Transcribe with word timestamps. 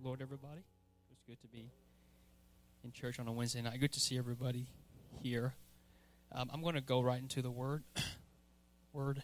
the 0.00 0.06
Lord, 0.06 0.20
everybody. 0.20 0.62
It's 1.10 1.22
good 1.26 1.40
to 1.42 1.46
be 1.46 1.70
in 2.82 2.92
church 2.92 3.18
on 3.18 3.28
a 3.28 3.32
Wednesday 3.32 3.62
night. 3.62 3.78
Good 3.80 3.92
to 3.92 4.00
see 4.00 4.18
everybody 4.18 4.66
here. 5.22 5.54
Um, 6.32 6.50
I'm 6.52 6.62
going 6.62 6.74
to 6.74 6.80
go 6.80 7.00
right 7.00 7.20
into 7.20 7.42
the 7.42 7.50
Word. 7.50 7.84
Word. 8.92 9.22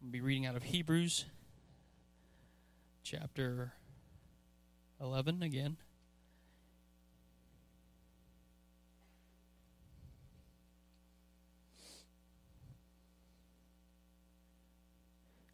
I'm 0.00 0.10
going 0.10 0.12
to 0.12 0.12
be 0.12 0.20
reading 0.20 0.46
out 0.46 0.56
of 0.56 0.62
Hebrews 0.62 1.24
chapter 3.02 3.72
11 5.00 5.42
again. 5.42 5.76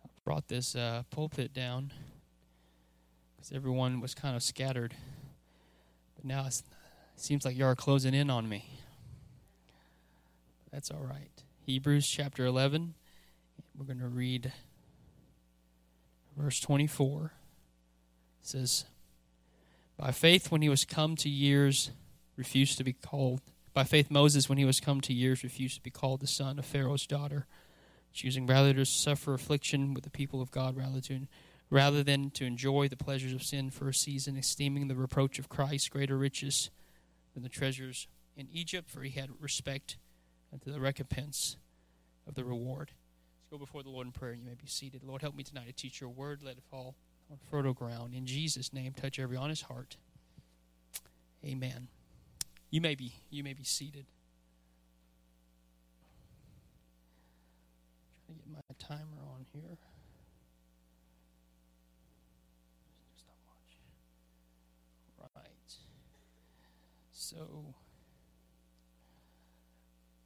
I 0.05 0.09
brought 0.25 0.49
this 0.49 0.77
uh, 0.77 1.05
pulpit 1.11 1.55
down 1.55 1.93
because 3.39 3.53
everyone 3.53 4.01
was 4.01 4.15
kind 4.15 4.35
of 4.35 4.43
scattered. 4.43 4.95
But 6.17 6.25
now 6.25 6.47
it 6.47 6.61
seems 7.17 7.45
like 7.45 7.57
you 7.57 7.65
are 7.65 7.77
closing 7.77 8.15
in 8.15 8.31
on 8.31 8.49
me. 8.49 8.81
That's 10.73 10.91
all 10.91 11.03
right. 11.03 11.31
Hebrews 11.65 12.09
chapter 12.09 12.45
11. 12.45 12.95
We're 13.79 13.87
going 13.87 14.01
to 14.01 14.09
read 14.09 14.53
verse 16.37 16.59
24. 16.61 17.33
It 18.43 18.47
says, 18.47 18.85
By 19.97 20.11
faith, 20.11 20.51
when 20.51 20.63
he 20.63 20.69
was 20.69 20.85
come 20.85 21.15
to 21.17 21.29
years, 21.29 21.93
refused 22.37 22.77
to 22.79 22.85
be 22.85 22.93
called. 22.93 23.41
By 23.73 23.85
faith, 23.85 24.11
Moses, 24.11 24.49
when 24.49 24.59
he 24.59 24.65
was 24.65 24.81
come 24.81 25.01
to 25.03 25.13
years, 25.13 25.45
refused 25.45 25.77
to 25.77 25.83
be 25.83 25.91
called 25.91 26.21
the 26.21 26.27
son 26.27 26.59
of 26.59 26.67
Pharaoh's 26.67 27.07
daughter, 27.07 27.47
choosing 28.13 28.47
rather 28.47 28.75
to 28.75 28.85
suffer 28.85 29.33
affliction 29.33 29.95
with 29.95 30.03
the 30.03 30.11
people 30.11 30.43
of 30.43 30.51
God 30.51 30.77
rather 30.77 31.01
to 31.03 31.21
rather 31.71 32.03
than 32.03 32.31
to 32.31 32.45
enjoy 32.45 32.89
the 32.89 32.97
pleasures 32.97 33.33
of 33.33 33.43
sin 33.43 33.71
for 33.71 33.89
a 33.89 33.95
season, 33.95 34.37
esteeming 34.37 34.89
the 34.89 34.97
reproach 34.97 35.39
of 35.39 35.49
Christ 35.49 35.91
greater 35.91 36.17
riches 36.17 36.71
than 37.35 37.43
the 37.43 37.49
treasures 37.49 38.09
in 38.37 38.49
Egypt, 38.53 38.91
for 38.91 39.03
he 39.03 39.19
had 39.19 39.31
respect 39.41 39.97
unto 40.53 40.73
the 40.73 40.81
recompense 40.81 41.57
of 42.27 42.35
the 42.35 42.45
reward. 42.45 42.93
Let's 43.41 43.51
go 43.51 43.59
before 43.59 43.83
the 43.83 43.91
Lord 43.91 44.07
in 44.07 44.13
prayer, 44.13 44.33
and 44.33 44.41
you 44.41 44.47
may 44.47 44.55
be 44.55 44.67
seated. 44.67 45.03
Lord, 45.05 45.23
help 45.23 45.35
me 45.35 45.43
tonight 45.43 45.67
to 45.67 45.73
teach 45.73 46.01
your 46.01 46.11
word. 46.11 46.41
Let 46.43 46.57
it 46.57 46.63
fall 46.71 46.95
on 47.31 47.39
fertile 47.51 47.75
ground. 47.75 48.15
In 48.15 48.27
Jesus' 48.27 48.73
name, 48.73 48.93
touch 48.95 49.19
every 49.19 49.37
honest 49.37 49.65
heart. 49.65 49.97
Amen. 51.45 51.89
You 52.71 52.81
may 52.81 52.95
be 52.95 53.13
you 53.31 53.43
may 53.43 53.55
be 53.55 53.65
seated. 53.65 54.07
I'm 58.29 58.35
trying 58.35 58.39
to 58.39 58.45
get 58.45 58.55
my 58.55 58.97
timer 58.97 59.23
on 59.35 59.47
here. 59.53 59.79
So 67.29 67.37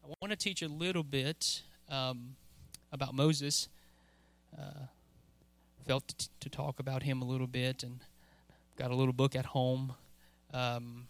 I 0.04 0.14
want 0.20 0.30
to 0.30 0.36
teach 0.36 0.62
a 0.62 0.68
little 0.68 1.02
bit 1.02 1.62
um, 1.88 2.36
about 2.92 3.12
Moses. 3.12 3.68
Uh, 4.56 4.86
felt 5.84 6.06
to, 6.06 6.28
to, 6.38 6.48
talk 6.48 6.78
about 6.78 7.02
him 7.02 7.20
a 7.20 7.24
little 7.24 7.48
bit, 7.48 7.82
and 7.82 7.98
got 8.76 8.92
a 8.92 8.94
little 8.94 9.12
book 9.12 9.34
at 9.34 9.46
home 9.46 9.94
um, 10.54 11.08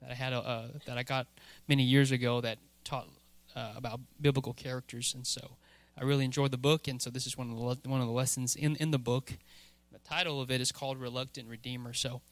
that 0.00 0.10
I 0.10 0.14
had 0.14 0.32
a, 0.32 0.38
uh, 0.38 0.68
that 0.86 0.96
I 0.96 1.02
got 1.02 1.26
many 1.68 1.82
years 1.82 2.10
ago 2.10 2.40
that 2.40 2.56
taught 2.82 3.08
uh, 3.54 3.74
about 3.76 4.00
biblical 4.18 4.54
characters, 4.54 5.12
and 5.14 5.26
so 5.26 5.58
I 5.98 6.04
really 6.04 6.24
enjoyed 6.24 6.52
the 6.52 6.56
book, 6.56 6.88
and 6.88 7.02
so 7.02 7.10
this 7.10 7.26
is 7.26 7.36
one 7.36 7.50
of 7.50 7.56
the 7.58 7.62
le- 7.62 7.78
one 7.84 8.00
of 8.00 8.06
the 8.06 8.14
lessons 8.14 8.56
in 8.56 8.76
in 8.76 8.92
the 8.92 8.98
book. 8.98 9.34
The 9.92 9.98
title 9.98 10.40
of 10.40 10.50
it 10.50 10.62
is 10.62 10.72
called 10.72 10.98
"Reluctant 10.98 11.50
Redeemer." 11.50 11.92
So. 11.92 12.22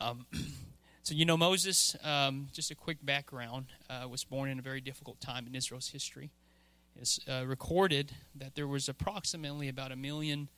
Um, 0.00 0.26
So, 1.06 1.14
you 1.14 1.24
know, 1.24 1.36
Moses, 1.36 1.94
um, 2.02 2.48
just 2.52 2.72
a 2.72 2.74
quick 2.74 2.98
background, 3.00 3.66
uh, 3.88 4.08
was 4.08 4.24
born 4.24 4.50
in 4.50 4.58
a 4.58 4.62
very 4.62 4.80
difficult 4.80 5.20
time 5.20 5.46
in 5.46 5.54
Israel's 5.54 5.90
history. 5.90 6.32
It's 7.00 7.20
uh, 7.28 7.44
recorded 7.46 8.10
that 8.34 8.56
there 8.56 8.66
was 8.66 8.88
approximately 8.88 9.68
about 9.68 9.92
a 9.92 9.94
million 9.94 10.48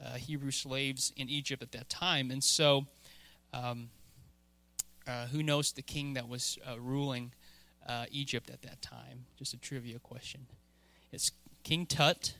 uh, 0.00 0.14
Hebrew 0.14 0.52
slaves 0.52 1.12
in 1.16 1.28
Egypt 1.28 1.60
at 1.60 1.72
that 1.72 1.88
time. 1.88 2.30
And 2.30 2.44
so, 2.44 2.86
um, 3.52 3.88
uh, 5.08 5.26
who 5.26 5.42
knows 5.42 5.72
the 5.72 5.82
king 5.82 6.14
that 6.14 6.28
was 6.28 6.56
uh, 6.64 6.78
ruling 6.78 7.32
uh, 7.88 8.04
Egypt 8.12 8.48
at 8.48 8.62
that 8.62 8.80
time? 8.82 9.24
Just 9.36 9.54
a 9.54 9.58
trivia 9.58 9.98
question. 9.98 10.46
It's 11.10 11.32
King 11.64 11.84
Tut, 11.84 12.34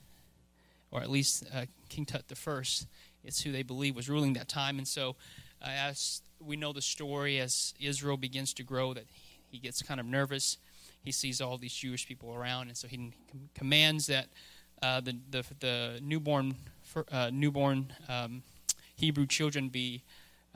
or 0.93 1.01
at 1.01 1.11
least 1.11 1.43
King 1.89 2.07
Tut 2.07 2.29
the 2.29 2.37
First. 2.37 2.87
It's 3.25 3.43
who 3.43 3.51
they 3.51 3.65
believe 3.65 3.97
was 3.97 4.09
ruling 4.09 4.35
that 4.35 4.49
time. 4.49 4.79
And 4.79 4.87
so, 4.87 5.17
as 5.63 6.23
we 6.41 6.57
know 6.57 6.73
the 6.73 6.83
story 6.83 7.41
as 7.41 7.75
Israel 7.81 8.17
begins 8.17 8.53
to 8.55 8.63
grow 8.63 8.95
that 8.95 9.07
he 9.49 9.59
gets 9.59 9.83
kind 9.83 10.01
of 10.01 10.07
nervous. 10.07 10.59
He 11.03 11.13
sees 11.13 11.41
all 11.41 11.57
these 11.57 11.73
Jewish 11.73 12.07
people 12.07 12.35
around, 12.35 12.69
and 12.69 12.77
so 12.77 12.89
he 12.89 13.13
commands 13.55 14.07
that 14.07 14.27
uh, 14.83 15.01
the, 15.01 15.17
the, 15.31 15.45
the 15.61 16.01
newborn 16.03 16.57
uh, 17.11 17.31
newborn 17.33 17.93
um, 18.09 18.43
Hebrew 18.95 19.27
children 19.27 19.69
be 19.69 20.03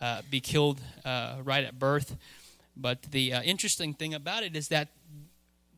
uh, 0.01 0.23
be 0.31 0.41
killed 0.41 0.81
uh, 1.05 1.37
right 1.45 1.65
at 1.65 1.79
birth. 1.79 2.17
But 2.77 3.03
the 3.03 3.35
uh, 3.35 3.43
interesting 3.43 3.93
thing 3.95 4.15
about 4.15 4.43
it 4.43 4.57
is 4.57 4.69
that 4.69 4.89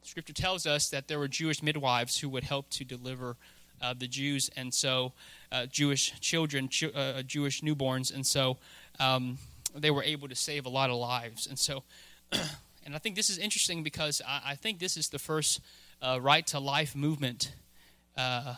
Scripture 0.03 0.33
tells 0.33 0.67
us 0.67 0.89
that 0.91 1.09
there 1.09 1.19
were 1.19 1.29
Jewish 1.29 1.63
midwives 1.63 2.19
who 2.19 2.29
would 2.29 2.45
help 2.45 2.71
to 2.71 2.85
deliver 2.85 3.37
uh, 3.81 3.95
the 3.99 4.07
Jews, 4.07 4.51
and 4.57 4.73
so 4.73 5.13
Jewish 5.71 6.19
children, 6.21 6.69
Jewish 6.69 7.63
newborns, 7.63 8.15
and 8.15 8.27
so. 8.27 8.59
Um, 8.99 9.39
they 9.75 9.91
were 9.91 10.03
able 10.03 10.29
to 10.29 10.35
save 10.35 10.67
a 10.67 10.69
lot 10.69 10.91
of 10.91 10.97
lives. 10.97 11.47
And 11.47 11.59
so, 11.59 11.83
and 12.33 12.95
I 12.95 12.99
think 12.99 13.17
this 13.17 13.31
is 13.31 13.39
interesting 13.39 13.83
because 13.83 14.21
I, 14.27 14.41
I 14.47 14.55
think 14.55 14.79
this 14.79 14.97
is 14.97 15.09
the 15.09 15.19
first 15.19 15.61
uh, 16.01 16.19
right 16.21 16.47
to 16.49 16.59
life 16.59 16.95
movement 16.95 17.53
uh, 18.17 18.55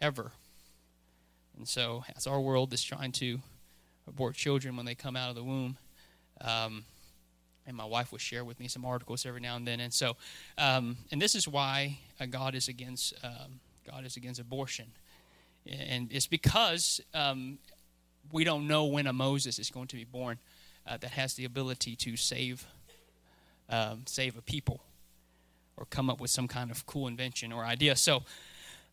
ever. 0.00 0.32
And 1.56 1.68
so, 1.68 2.04
as 2.16 2.26
our 2.26 2.40
world 2.40 2.72
is 2.72 2.82
trying 2.82 3.12
to 3.12 3.38
abort 4.08 4.34
children 4.34 4.76
when 4.76 4.86
they 4.86 4.94
come 4.94 5.16
out 5.16 5.28
of 5.28 5.36
the 5.36 5.44
womb, 5.44 5.76
um, 6.40 6.84
and 7.66 7.76
my 7.76 7.84
wife 7.84 8.10
will 8.10 8.18
share 8.18 8.44
with 8.44 8.58
me 8.58 8.66
some 8.66 8.84
articles 8.84 9.24
every 9.24 9.40
now 9.40 9.54
and 9.56 9.66
then. 9.66 9.78
And 9.78 9.92
so, 9.92 10.16
um, 10.58 10.96
and 11.12 11.22
this 11.22 11.34
is 11.34 11.46
why 11.46 11.98
uh, 12.20 12.26
God 12.26 12.54
is 12.54 12.68
against 12.68 13.14
um, 13.22 13.60
God 13.88 14.04
is 14.04 14.16
against 14.16 14.40
abortion, 14.40 14.86
and 15.66 16.08
it's 16.10 16.26
because 16.26 17.00
um, 17.14 17.58
we 18.30 18.44
don't 18.44 18.66
know 18.66 18.84
when 18.84 19.06
a 19.06 19.12
Moses 19.12 19.58
is 19.58 19.70
going 19.70 19.88
to 19.88 19.96
be 19.96 20.04
born 20.04 20.38
uh, 20.86 20.96
that 20.98 21.10
has 21.10 21.34
the 21.34 21.44
ability 21.44 21.96
to 21.96 22.16
save 22.16 22.66
um, 23.68 24.02
save 24.06 24.36
a 24.36 24.42
people 24.42 24.82
or 25.76 25.86
come 25.86 26.10
up 26.10 26.20
with 26.20 26.30
some 26.30 26.46
kind 26.46 26.70
of 26.70 26.84
cool 26.86 27.08
invention 27.08 27.52
or 27.52 27.64
idea. 27.64 27.96
So, 27.96 28.22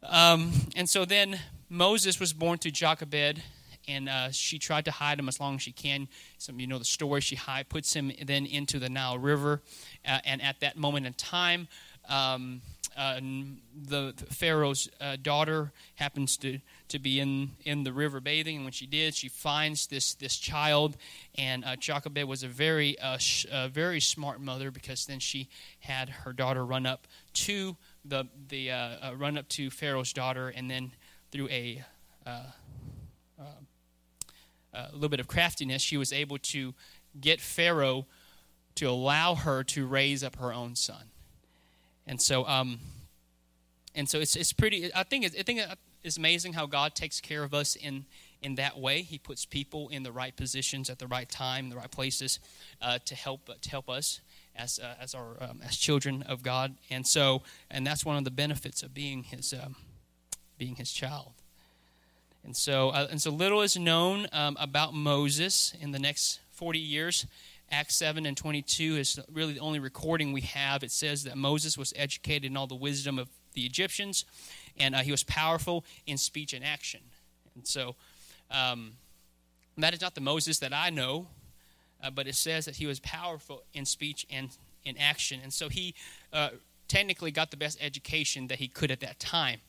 um, 0.03 0.51
and 0.75 0.89
so 0.89 1.06
then 1.06 1.39
Moses 1.69 2.19
was 2.19 2.31
born 2.31 2.57
to 2.59 2.72
Jochebed, 2.72 3.44
and 3.88 4.07
uh, 4.07 4.31
she 4.31 4.57
tried 4.57 4.85
to 4.85 4.91
hide 4.91 5.19
him 5.19 5.28
as 5.28 5.39
long 5.39 5.56
as 5.56 5.62
she 5.62 5.72
can. 5.72 6.07
Some 6.38 6.59
you 6.59 6.68
know 6.68 6.79
the 6.79 6.85
story. 6.85 7.22
She 7.22 7.35
hide, 7.35 7.69
puts 7.69 7.94
him 7.94 8.12
then 8.25 8.45
into 8.45 8.79
the 8.79 8.89
Nile 8.89 9.19
River, 9.19 9.62
uh, 10.07 10.19
and 10.23 10.41
at 10.41 10.59
that 10.62 10.78
moment 10.78 11.06
in 11.06 11.13
time. 11.13 11.68
Um, 12.07 12.62
uh, 12.97 13.19
the, 13.19 14.13
the, 14.16 14.25
Pharaoh's 14.34 14.89
uh, 15.00 15.16
daughter 15.22 15.72
happens 15.95 16.35
to, 16.38 16.59
to 16.89 17.00
be 17.00 17.19
in, 17.19 17.51
in 17.63 17.83
the 17.83 17.94
river 17.94 18.19
bathing, 18.19 18.57
and 18.57 18.66
when 18.66 18.73
she 18.73 18.85
did, 18.85 19.16
she 19.16 19.29
finds 19.29 19.88
this 19.88 20.16
this 20.16 20.35
child. 20.35 20.97
And 21.35 21.63
uh, 21.63 21.75
was 22.27 22.44
a 22.44 22.47
very 22.47 23.00
uh, 23.00 23.17
sh- 23.17 23.45
very 23.72 24.00
smart 24.00 24.41
mother 24.41 24.72
because 24.72 25.05
then 25.05 25.19
she 25.19 25.50
had 25.79 26.09
her 26.09 26.33
daughter 26.33 26.66
run 26.66 26.85
up 26.85 27.07
to 27.33 27.77
the 28.03 28.25
the 28.50 28.72
uh, 28.72 28.75
uh, 28.75 29.16
run 29.16 29.38
up 29.38 29.47
to 29.50 29.69
Pharaoh's 29.69 30.13
daughter, 30.13 30.50
and 30.50 30.69
then 30.69 30.91
through 31.31 31.50
a 31.50 31.83
a 34.74 34.92
little 34.94 35.09
bit 35.09 35.19
of 35.19 35.27
craftiness, 35.27 35.81
she 35.81 35.97
was 35.97 36.13
able 36.13 36.38
to 36.38 36.74
get 37.19 37.42
Pharaoh 37.42 38.06
to 38.75 38.85
allow 38.85 39.35
her 39.35 39.63
to 39.63 39.85
raise 39.85 40.24
up 40.24 40.35
her 40.38 40.53
own 40.53 40.75
son. 40.75 41.09
And 42.07 42.21
so, 42.21 42.47
um, 42.47 42.80
and 43.94 44.07
so 44.09 44.19
it's 44.19 44.35
it's 44.35 44.53
pretty. 44.53 44.94
I 44.94 45.03
think 45.03 45.25
I 45.25 45.44
think 45.44 45.62
it's 46.04 46.18
amazing 46.18 46.54
how 46.54 46.66
God 46.66 46.96
takes 46.96 47.19
care 47.19 47.44
of 47.44 47.54
us 47.54 47.75
in 47.75 48.06
in 48.42 48.56
that 48.56 48.80
way. 48.80 49.01
He 49.01 49.18
puts 49.18 49.46
people 49.46 49.90
in 49.90 50.04
the 50.04 50.12
right 50.12 50.36
positions 50.36 50.90
at 50.90 51.00
the 51.00 51.07
right 51.07 51.30
time, 51.30 51.69
the 51.69 51.75
right 51.75 51.92
places, 51.92 52.40
uh, 52.81 53.00
to 53.06 53.16
help 53.16 53.50
to 53.62 53.69
help 53.69 53.90
us 53.90 54.22
as 54.56 54.80
uh, 54.80 54.96
as 55.00 55.13
our 55.13 55.38
um, 55.42 55.62
as 55.63 55.75
children 55.75 56.24
of 56.24 56.44
God. 56.44 56.75
And 56.90 57.06
so, 57.06 57.44
and 57.69 57.86
that's 57.86 58.06
one 58.06 58.18
of 58.18 58.24
the 58.24 58.31
benefits 58.31 58.84
of 58.84 58.94
being 58.94 59.24
His 59.24 59.54
um, 59.54 59.75
being 60.57 60.75
His 60.75 60.92
child. 60.92 61.34
And 62.45 62.56
so, 62.56 62.90
uh, 62.90 63.07
and 63.12 63.22
so 63.22 63.31
little 63.31 63.62
is 63.62 63.78
known 63.78 64.28
um, 64.31 64.56
about 64.60 64.94
Moses 64.94 65.74
in 65.81 65.92
the 65.92 66.00
next 66.00 66.40
forty 66.52 66.80
years. 66.80 67.25
Acts 67.72 67.98
7 67.98 68.25
and 68.25 68.36
22 68.36 68.95
is 68.98 69.19
really 69.31 69.54
the 69.54 69.60
only 69.60 69.78
recording 69.78 70.34
we 70.34 70.42
have. 70.42 70.81
It 70.81 70.90
says 70.90 71.25
that 71.25 71.38
Moses 71.38 71.78
was 71.78 71.94
educated 71.95 72.45
in 72.45 72.57
all 72.57 72.66
the 72.66 72.74
wisdom 72.74 73.19
of 73.19 73.30
the 73.54 73.62
Egyptians, 73.62 74.25
and 74.77 74.95
uh, 74.95 75.00
he 75.00 75.12
was 75.12 75.24
powerful 75.24 75.83
in 76.06 76.18
speech 76.18 76.54
and 76.54 76.63
action. 76.66 77.01
And 77.56 77.66
so, 77.68 77.95
um, 78.51 78.94
that 79.77 79.94
is 79.94 80.01
not 80.01 80.13
the 80.16 80.21
Moses 80.21 80.60
that 80.60 80.74
I 80.74 80.89
know. 80.89 81.27
uh, 82.04 82.10
but 82.10 82.27
it 82.27 82.36
says 82.36 82.66
that 82.66 82.77
he 82.77 82.86
was 82.86 83.00
powerful 83.00 83.63
in 83.74 83.86
speech 83.86 84.25
and 84.30 84.50
in 84.86 84.98
action. 84.98 85.39
And 85.44 85.54
so 85.54 85.69
he 85.69 85.94
uh, 86.31 86.50
technically 86.88 87.31
got 87.31 87.51
the 87.51 87.57
best 87.57 87.77
education 87.81 88.48
that 88.48 88.60
he 88.60 88.68
could 88.68 88.92
at 88.92 89.00
that 89.01 89.19
time. 89.19 89.60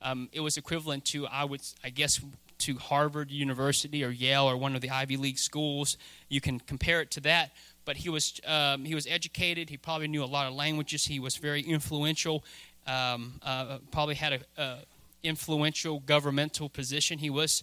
Um, 0.00 0.28
it 0.32 0.40
was 0.40 0.56
equivalent 0.56 1.04
to, 1.06 1.26
I 1.26 1.44
would, 1.44 1.60
I 1.84 1.90
guess, 1.90 2.20
to 2.58 2.78
Harvard 2.78 3.30
University 3.30 4.04
or 4.04 4.10
Yale 4.10 4.44
or 4.44 4.56
one 4.56 4.74
of 4.74 4.80
the 4.80 4.90
Ivy 4.90 5.16
League 5.16 5.38
schools. 5.38 5.96
You 6.28 6.40
can 6.40 6.60
compare 6.60 7.00
it 7.00 7.10
to 7.12 7.20
that. 7.20 7.50
But 7.84 7.96
he 7.96 8.08
was 8.08 8.40
um, 8.46 8.84
he 8.84 8.94
was 8.94 9.08
educated. 9.08 9.68
He 9.68 9.76
probably 9.76 10.06
knew 10.06 10.22
a 10.22 10.26
lot 10.26 10.46
of 10.46 10.54
languages. 10.54 11.06
He 11.06 11.18
was 11.18 11.36
very 11.36 11.62
influential. 11.62 12.44
Um, 12.86 13.40
uh, 13.42 13.78
probably 13.92 14.16
had 14.16 14.32
a, 14.32 14.60
a 14.60 14.78
influential 15.22 16.00
governmental 16.00 16.68
position. 16.68 17.18
He 17.18 17.30
was 17.30 17.62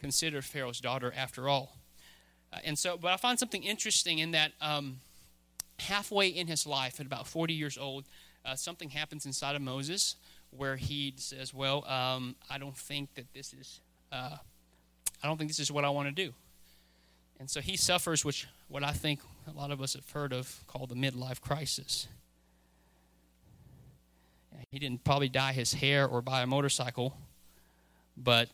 considered 0.00 0.44
Pharaoh's 0.44 0.80
daughter 0.80 1.12
after 1.16 1.48
all. 1.48 1.76
Uh, 2.52 2.58
and 2.64 2.78
so, 2.78 2.96
but 2.96 3.12
I 3.12 3.16
find 3.16 3.38
something 3.38 3.62
interesting 3.62 4.18
in 4.18 4.30
that 4.30 4.52
um, 4.60 5.00
halfway 5.78 6.28
in 6.28 6.46
his 6.46 6.66
life, 6.66 7.00
at 7.00 7.06
about 7.06 7.26
40 7.26 7.52
years 7.52 7.76
old, 7.76 8.04
uh, 8.44 8.54
something 8.54 8.90
happens 8.90 9.26
inside 9.26 9.56
of 9.56 9.62
Moses 9.62 10.16
where 10.50 10.76
he 10.76 11.14
says, 11.16 11.52
"Well, 11.52 11.84
um, 11.86 12.36
I 12.48 12.58
don't 12.58 12.76
think 12.76 13.14
that 13.14 13.32
this 13.32 13.52
is, 13.52 13.80
uh, 14.12 14.36
I 15.22 15.26
don't 15.26 15.36
think 15.36 15.50
this 15.50 15.58
is 15.58 15.72
what 15.72 15.84
I 15.84 15.88
want 15.88 16.08
to 16.08 16.24
do." 16.24 16.32
And 17.40 17.50
so 17.50 17.60
he 17.60 17.76
suffers, 17.76 18.24
which 18.24 18.46
what 18.68 18.84
I 18.84 18.92
think 18.92 19.20
a 19.48 19.52
lot 19.52 19.70
of 19.70 19.80
us 19.80 19.94
have 19.94 20.08
heard 20.10 20.32
of, 20.32 20.60
called 20.66 20.90
the 20.90 20.94
midlife 20.94 21.40
crisis. 21.40 22.06
He 24.70 24.78
didn't 24.78 25.04
probably 25.04 25.28
dye 25.28 25.52
his 25.52 25.74
hair 25.74 26.06
or 26.06 26.22
buy 26.22 26.42
a 26.42 26.46
motorcycle, 26.46 27.16
but 28.16 28.48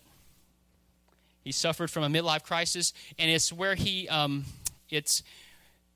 he 1.44 1.52
suffered 1.52 1.90
from 1.90 2.02
a 2.04 2.08
midlife 2.08 2.42
crisis, 2.42 2.92
and 3.18 3.30
it's 3.30 3.52
where 3.52 3.74
he, 3.74 4.08
um, 4.08 4.44
it's 4.90 5.22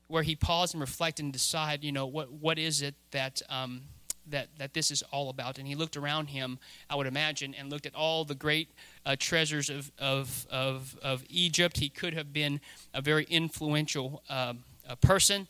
where 0.07 0.23
he 0.23 0.35
paused 0.35 0.73
and 0.73 0.81
reflected 0.81 1.23
and 1.23 1.33
decide, 1.33 1.83
you 1.83 1.91
know, 1.91 2.05
what 2.05 2.31
what 2.31 2.57
is 2.57 2.81
it 2.81 2.95
that 3.11 3.41
um, 3.49 3.81
that 4.27 4.47
that 4.57 4.73
this 4.73 4.91
is 4.91 5.03
all 5.11 5.29
about? 5.29 5.57
And 5.57 5.67
he 5.67 5.75
looked 5.75 5.97
around 5.97 6.27
him, 6.27 6.59
I 6.89 6.95
would 6.95 7.07
imagine, 7.07 7.53
and 7.53 7.69
looked 7.69 7.85
at 7.85 7.95
all 7.95 8.25
the 8.25 8.35
great 8.35 8.69
uh, 9.05 9.15
treasures 9.17 9.69
of, 9.69 9.91
of 9.99 10.47
of 10.49 10.97
of 11.01 11.23
Egypt. 11.29 11.77
He 11.77 11.89
could 11.89 12.13
have 12.13 12.33
been 12.33 12.59
a 12.93 13.01
very 13.01 13.25
influential 13.29 14.23
uh, 14.29 14.53
person, 15.01 15.47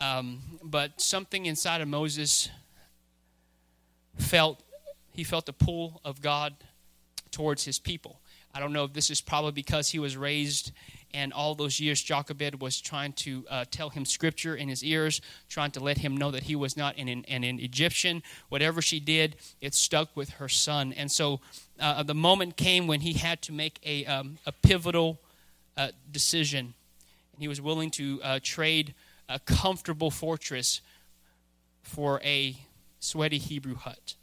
um, 0.00 0.40
but 0.62 1.00
something 1.00 1.46
inside 1.46 1.80
of 1.80 1.88
Moses 1.88 2.50
felt 4.18 4.62
he 5.12 5.24
felt 5.24 5.46
the 5.46 5.52
pull 5.52 6.00
of 6.04 6.20
God 6.20 6.54
towards 7.30 7.64
his 7.64 7.78
people. 7.78 8.20
I 8.52 8.60
don't 8.60 8.72
know 8.72 8.84
if 8.84 8.92
this 8.92 9.10
is 9.10 9.20
probably 9.20 9.52
because 9.52 9.90
he 9.90 9.98
was 9.98 10.16
raised 10.16 10.72
and 11.14 11.32
all 11.32 11.54
those 11.54 11.78
years 11.78 12.02
Jochebed 12.02 12.60
was 12.60 12.80
trying 12.80 13.12
to 13.12 13.44
uh, 13.48 13.64
tell 13.70 13.88
him 13.88 14.04
scripture 14.04 14.56
in 14.56 14.68
his 14.68 14.82
ears, 14.82 15.20
trying 15.48 15.70
to 15.70 15.80
let 15.80 15.98
him 15.98 16.16
know 16.16 16.32
that 16.32 16.42
he 16.42 16.56
was 16.56 16.76
not 16.76 16.98
an, 16.98 17.08
an, 17.08 17.24
an 17.28 17.60
Egyptian. 17.60 18.20
Whatever 18.48 18.82
she 18.82 18.98
did, 18.98 19.36
it 19.60 19.74
stuck 19.74 20.16
with 20.16 20.30
her 20.30 20.48
son. 20.48 20.92
And 20.92 21.10
so 21.10 21.40
uh, 21.78 22.02
the 22.02 22.16
moment 22.16 22.56
came 22.56 22.88
when 22.88 23.00
he 23.00 23.12
had 23.12 23.40
to 23.42 23.52
make 23.52 23.78
a, 23.86 24.04
um, 24.06 24.38
a 24.44 24.50
pivotal 24.50 25.20
uh, 25.76 25.90
decision. 26.10 26.74
And 27.32 27.40
he 27.40 27.46
was 27.46 27.60
willing 27.60 27.92
to 27.92 28.20
uh, 28.24 28.40
trade 28.42 28.92
a 29.28 29.38
comfortable 29.38 30.10
fortress 30.10 30.80
for 31.82 32.20
a 32.24 32.56
sweaty 33.04 33.38
Hebrew 33.38 33.76
hut 33.76 34.14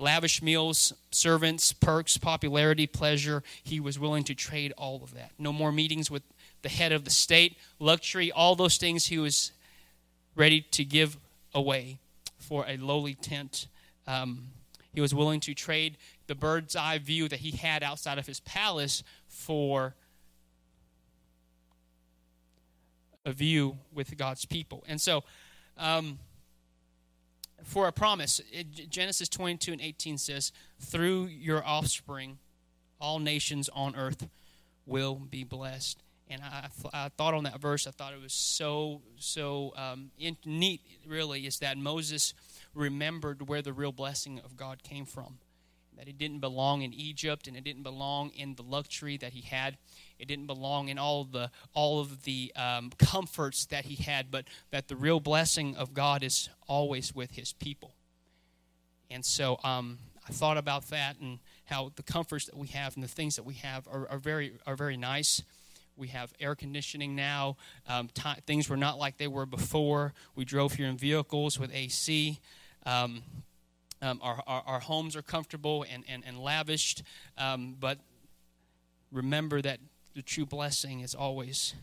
lavish 0.00 0.42
meals, 0.42 0.94
servants, 1.10 1.72
perks, 1.72 2.16
popularity, 2.16 2.86
pleasure. 2.86 3.42
He 3.62 3.78
was 3.78 3.98
willing 3.98 4.24
to 4.24 4.34
trade 4.34 4.72
all 4.76 5.02
of 5.04 5.14
that. 5.14 5.32
No 5.38 5.52
more 5.52 5.70
meetings 5.70 6.10
with 6.10 6.22
the 6.62 6.68
head 6.68 6.90
of 6.90 7.04
the 7.04 7.10
state, 7.10 7.56
luxury, 7.78 8.32
all 8.32 8.56
those 8.56 8.78
things 8.78 9.06
he 9.06 9.18
was 9.18 9.52
ready 10.34 10.62
to 10.62 10.84
give 10.84 11.18
away 11.54 11.98
for 12.38 12.64
a 12.66 12.76
lowly 12.76 13.14
tent. 13.14 13.66
Um, 14.06 14.48
he 14.92 15.00
was 15.00 15.14
willing 15.14 15.40
to 15.40 15.54
trade 15.54 15.96
the 16.26 16.34
bird's 16.34 16.74
eye 16.74 16.98
view 16.98 17.28
that 17.28 17.40
he 17.40 17.52
had 17.52 17.82
outside 17.82 18.18
of 18.18 18.26
his 18.26 18.40
palace 18.40 19.02
for 19.28 19.94
a 23.24 23.32
view 23.32 23.78
with 23.92 24.16
God's 24.16 24.44
people. 24.46 24.82
And 24.88 25.00
so, 25.00 25.24
um, 25.76 26.18
for 27.64 27.88
a 27.88 27.92
promise. 27.92 28.40
Genesis 28.88 29.28
22 29.28 29.72
and 29.72 29.80
18 29.80 30.18
says, 30.18 30.52
Through 30.80 31.26
your 31.26 31.64
offspring, 31.64 32.38
all 33.00 33.18
nations 33.18 33.68
on 33.72 33.96
earth 33.96 34.28
will 34.86 35.14
be 35.14 35.44
blessed. 35.44 36.02
And 36.28 36.42
I, 36.42 36.68
I 36.92 37.08
thought 37.08 37.34
on 37.34 37.44
that 37.44 37.60
verse, 37.60 37.86
I 37.86 37.90
thought 37.90 38.12
it 38.12 38.20
was 38.22 38.32
so, 38.32 39.02
so 39.16 39.72
um, 39.76 40.10
neat, 40.44 40.80
really, 41.06 41.46
is 41.46 41.58
that 41.58 41.76
Moses 41.76 42.34
remembered 42.72 43.48
where 43.48 43.62
the 43.62 43.72
real 43.72 43.92
blessing 43.92 44.40
of 44.44 44.56
God 44.56 44.82
came 44.82 45.04
from 45.04 45.38
that 46.00 46.08
it 46.08 46.16
didn't 46.16 46.38
belong 46.38 46.80
in 46.80 46.94
Egypt 46.94 47.46
and 47.46 47.54
it 47.54 47.62
didn't 47.62 47.82
belong 47.82 48.30
in 48.30 48.54
the 48.54 48.62
luxury 48.62 49.18
that 49.18 49.34
he 49.34 49.42
had. 49.42 49.76
It 50.18 50.28
didn't 50.28 50.46
belong 50.46 50.88
in 50.88 50.98
all 50.98 51.20
of 51.20 51.30
the 51.30 51.50
all 51.74 52.00
of 52.00 52.22
the 52.24 52.50
um, 52.56 52.90
comforts 52.98 53.66
that 53.66 53.84
he 53.84 54.02
had, 54.02 54.30
but 54.30 54.46
that 54.70 54.88
the 54.88 54.96
real 54.96 55.20
blessing 55.20 55.76
of 55.76 55.92
God 55.92 56.22
is 56.22 56.48
always 56.66 57.14
with 57.14 57.32
His 57.32 57.52
people. 57.52 57.92
And 59.10 59.26
so 59.26 59.60
um, 59.62 59.98
I 60.26 60.32
thought 60.32 60.56
about 60.56 60.88
that 60.88 61.18
and 61.20 61.38
how 61.66 61.92
the 61.96 62.02
comforts 62.02 62.46
that 62.46 62.56
we 62.56 62.68
have 62.68 62.94
and 62.94 63.04
the 63.04 63.08
things 63.08 63.36
that 63.36 63.44
we 63.44 63.54
have 63.54 63.86
are, 63.86 64.08
are 64.08 64.18
very 64.18 64.54
are 64.66 64.76
very 64.76 64.96
nice. 64.96 65.42
We 65.98 66.08
have 66.08 66.32
air 66.40 66.54
conditioning 66.54 67.14
now. 67.14 67.58
Um, 67.86 68.08
t- 68.14 68.40
things 68.46 68.70
were 68.70 68.78
not 68.78 68.96
like 68.98 69.18
they 69.18 69.28
were 69.28 69.44
before. 69.44 70.14
We 70.34 70.46
drove 70.46 70.74
here 70.74 70.86
in 70.86 70.96
vehicles 70.96 71.58
with 71.58 71.70
AC. 71.74 72.40
Um, 72.86 73.22
um, 74.02 74.20
our, 74.22 74.42
our, 74.46 74.62
our, 74.66 74.80
homes 74.80 75.14
are 75.14 75.22
comfortable 75.22 75.84
and, 75.90 76.04
and, 76.08 76.22
and 76.26 76.38
lavished, 76.38 77.02
um, 77.36 77.76
but 77.78 77.98
remember 79.12 79.60
that 79.60 79.78
the 80.14 80.22
true 80.22 80.46
blessing 80.46 81.00
is 81.00 81.14
always 81.14 81.74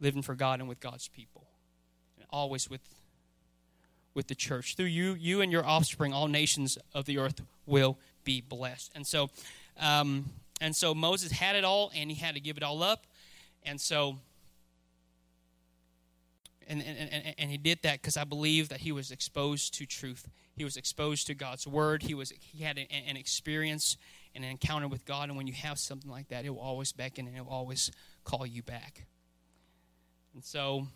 living 0.00 0.22
for 0.22 0.34
God 0.34 0.60
and 0.60 0.68
with 0.68 0.80
God's 0.80 1.08
people, 1.08 1.46
and 2.16 2.26
always 2.30 2.70
with, 2.70 2.82
with 4.14 4.28
the 4.28 4.34
church. 4.34 4.76
Through 4.76 4.86
you, 4.86 5.14
you 5.14 5.40
and 5.40 5.50
your 5.50 5.64
offspring, 5.64 6.12
all 6.12 6.28
nations 6.28 6.78
of 6.94 7.04
the 7.04 7.18
earth 7.18 7.40
will 7.66 7.98
be 8.24 8.40
blessed. 8.40 8.92
And 8.94 9.06
so, 9.06 9.30
um, 9.80 10.26
and 10.60 10.74
so 10.74 10.94
Moses 10.94 11.32
had 11.32 11.56
it 11.56 11.64
all, 11.64 11.90
and 11.94 12.10
he 12.10 12.16
had 12.16 12.34
to 12.34 12.40
give 12.40 12.56
it 12.56 12.62
all 12.62 12.82
up. 12.82 13.06
And 13.64 13.80
so 13.80 14.18
and, 16.68 16.82
and, 16.82 17.34
and 17.38 17.50
he 17.50 17.56
did 17.56 17.80
that 17.82 18.00
because 18.00 18.16
I 18.16 18.24
believe 18.24 18.68
that 18.68 18.80
he 18.80 18.92
was 18.92 19.10
exposed 19.10 19.74
to 19.74 19.86
truth. 19.86 20.28
He 20.54 20.64
was 20.64 20.76
exposed 20.76 21.26
to 21.28 21.34
God's 21.34 21.66
word. 21.66 22.02
He 22.02 22.14
was 22.14 22.32
he 22.38 22.62
had 22.64 22.78
an, 22.78 22.86
an 22.90 23.16
experience 23.16 23.96
and 24.34 24.44
an 24.44 24.50
encounter 24.50 24.88
with 24.88 25.04
God. 25.04 25.28
And 25.28 25.36
when 25.36 25.46
you 25.46 25.52
have 25.54 25.78
something 25.78 26.10
like 26.10 26.28
that, 26.28 26.44
it 26.44 26.50
will 26.50 26.60
always 26.60 26.92
beckon 26.92 27.26
and 27.26 27.36
it 27.36 27.44
will 27.44 27.52
always 27.52 27.90
call 28.24 28.46
you 28.46 28.62
back. 28.62 29.06
And 30.34 30.44
so 30.44 30.86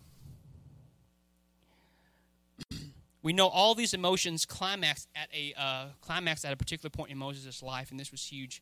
we 3.21 3.33
know 3.33 3.47
all 3.47 3.75
these 3.75 3.93
emotions 3.93 4.45
climax 4.45 5.07
at 5.15 5.29
a 5.33 5.53
uh, 5.57 5.85
climax 6.01 6.45
at 6.45 6.53
a 6.53 6.57
particular 6.57 6.89
point 6.89 7.11
in 7.11 7.17
Moses' 7.17 7.61
life, 7.61 7.91
and 7.91 7.99
this 7.99 8.11
was 8.11 8.23
huge. 8.23 8.61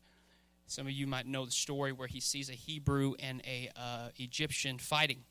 Some 0.66 0.86
of 0.86 0.92
you 0.92 1.06
might 1.06 1.26
know 1.26 1.44
the 1.44 1.52
story 1.52 1.92
where 1.92 2.08
he 2.08 2.20
sees 2.20 2.50
a 2.50 2.54
Hebrew 2.54 3.14
and 3.20 3.40
a 3.46 3.70
uh, 3.76 4.08
Egyptian 4.16 4.78
fighting 4.78 5.22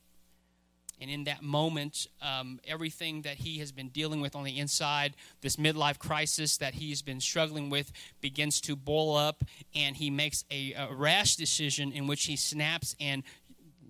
and 1.02 1.10
in 1.10 1.26
that 1.26 1.42
moment, 1.42 2.08
um, 2.22 2.60
everything 2.66 3.24
that 3.24 3.38
he 3.38 3.60
has 3.60 3.72
been 3.72 3.90
dealing 3.90 4.22
with 4.22 4.36
on 4.36 4.44
the 4.44 4.58
inside, 4.58 5.16
this 5.42 5.58
midlife 5.58 6.00
crisis 6.00 6.58
that 6.58 6.76
he's 6.76 7.02
been 7.02 7.20
struggling 7.20 7.70
with, 7.70 7.92
begins 8.22 8.62
to 8.62 8.76
boil 8.76 9.16
up, 9.16 9.44
and 9.76 9.96
he 9.98 10.10
makes 10.10 10.46
a, 10.50 10.74
a 10.74 10.94
rash 10.94 11.36
decision 11.36 11.92
in 11.92 12.08
which 12.08 12.26
he 12.26 12.36
snaps. 12.36 12.96
And 13.00 13.24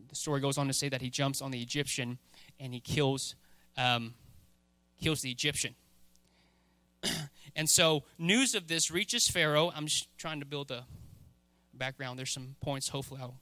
the 0.10 0.16
story 0.16 0.42
goes 0.42 0.58
on 0.58 0.68
to 0.68 0.74
say 0.74 0.90
that 0.90 1.02
he 1.02 1.10
jumps 1.10 1.42
on 1.42 1.52
the 1.52 1.62
Egyptian 1.62 2.18
and 2.60 2.74
he 2.74 2.80
kills, 2.80 3.36
um, 3.78 4.16
kills 5.00 5.22
the 5.22 5.30
Egyptian. 5.30 5.76
and 7.56 7.70
so, 7.70 8.04
news 8.18 8.56
of 8.56 8.68
this 8.68 8.90
reaches 8.90 9.28
Pharaoh. 9.28 9.72
I'm 9.76 9.86
just 9.86 10.08
trying 10.18 10.40
to 10.40 10.46
build 10.46 10.72
a 10.72 10.86
background. 11.74 12.18
There's 12.18 12.32
some 12.32 12.56
points, 12.62 12.90
hopefully, 12.90 13.22
I'll 13.22 13.36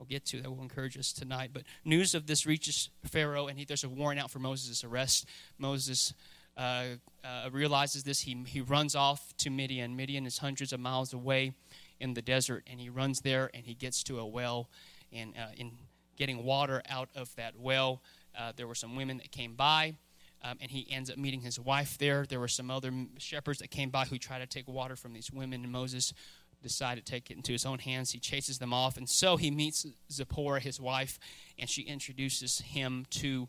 I'll 0.00 0.06
get 0.06 0.24
to 0.26 0.40
that 0.40 0.50
will 0.50 0.62
encourage 0.62 0.96
us 0.96 1.12
tonight. 1.12 1.50
But 1.52 1.64
news 1.84 2.14
of 2.14 2.26
this 2.26 2.46
reaches 2.46 2.88
Pharaoh, 3.04 3.48
and 3.48 3.58
he, 3.58 3.66
there's 3.66 3.84
a 3.84 3.88
warrant 3.88 4.18
out 4.18 4.30
for 4.30 4.38
Moses' 4.38 4.82
arrest. 4.82 5.26
Moses 5.58 6.14
uh, 6.56 6.84
uh, 7.22 7.50
realizes 7.52 8.02
this. 8.02 8.20
He, 8.20 8.42
he 8.46 8.62
runs 8.62 8.96
off 8.96 9.34
to 9.38 9.50
Midian. 9.50 9.94
Midian 9.96 10.24
is 10.24 10.38
hundreds 10.38 10.72
of 10.72 10.80
miles 10.80 11.12
away 11.12 11.52
in 12.00 12.14
the 12.14 12.22
desert, 12.22 12.64
and 12.66 12.80
he 12.80 12.88
runs 12.88 13.20
there 13.20 13.50
and 13.52 13.66
he 13.66 13.74
gets 13.74 14.02
to 14.04 14.18
a 14.18 14.26
well. 14.26 14.70
And 15.12 15.34
uh, 15.36 15.48
in 15.54 15.72
getting 16.16 16.44
water 16.44 16.82
out 16.88 17.10
of 17.14 17.34
that 17.36 17.54
well, 17.58 18.00
uh, 18.38 18.52
there 18.56 18.66
were 18.66 18.74
some 18.74 18.96
women 18.96 19.18
that 19.18 19.30
came 19.30 19.54
by. 19.54 19.96
Um, 20.42 20.56
and 20.62 20.70
he 20.70 20.86
ends 20.90 21.10
up 21.10 21.18
meeting 21.18 21.42
his 21.42 21.60
wife 21.60 21.98
there. 21.98 22.24
There 22.26 22.40
were 22.40 22.48
some 22.48 22.70
other 22.70 22.90
shepherds 23.18 23.58
that 23.58 23.70
came 23.70 23.90
by 23.90 24.06
who 24.06 24.16
tried 24.16 24.38
to 24.38 24.46
take 24.46 24.66
water 24.66 24.96
from 24.96 25.12
these 25.12 25.30
women, 25.30 25.64
and 25.64 25.70
Moses 25.70 26.14
decided 26.62 27.06
to 27.06 27.12
take 27.12 27.30
it 27.30 27.36
into 27.36 27.52
his 27.52 27.64
own 27.64 27.78
hands. 27.78 28.12
He 28.12 28.18
chases 28.18 28.58
them 28.58 28.72
off, 28.72 28.96
and 28.96 29.08
so 29.08 29.36
he 29.36 29.50
meets 29.50 29.86
Zipporah, 30.10 30.60
his 30.60 30.80
wife, 30.80 31.18
and 31.58 31.68
she 31.68 31.82
introduces 31.82 32.60
him 32.60 33.06
to 33.10 33.48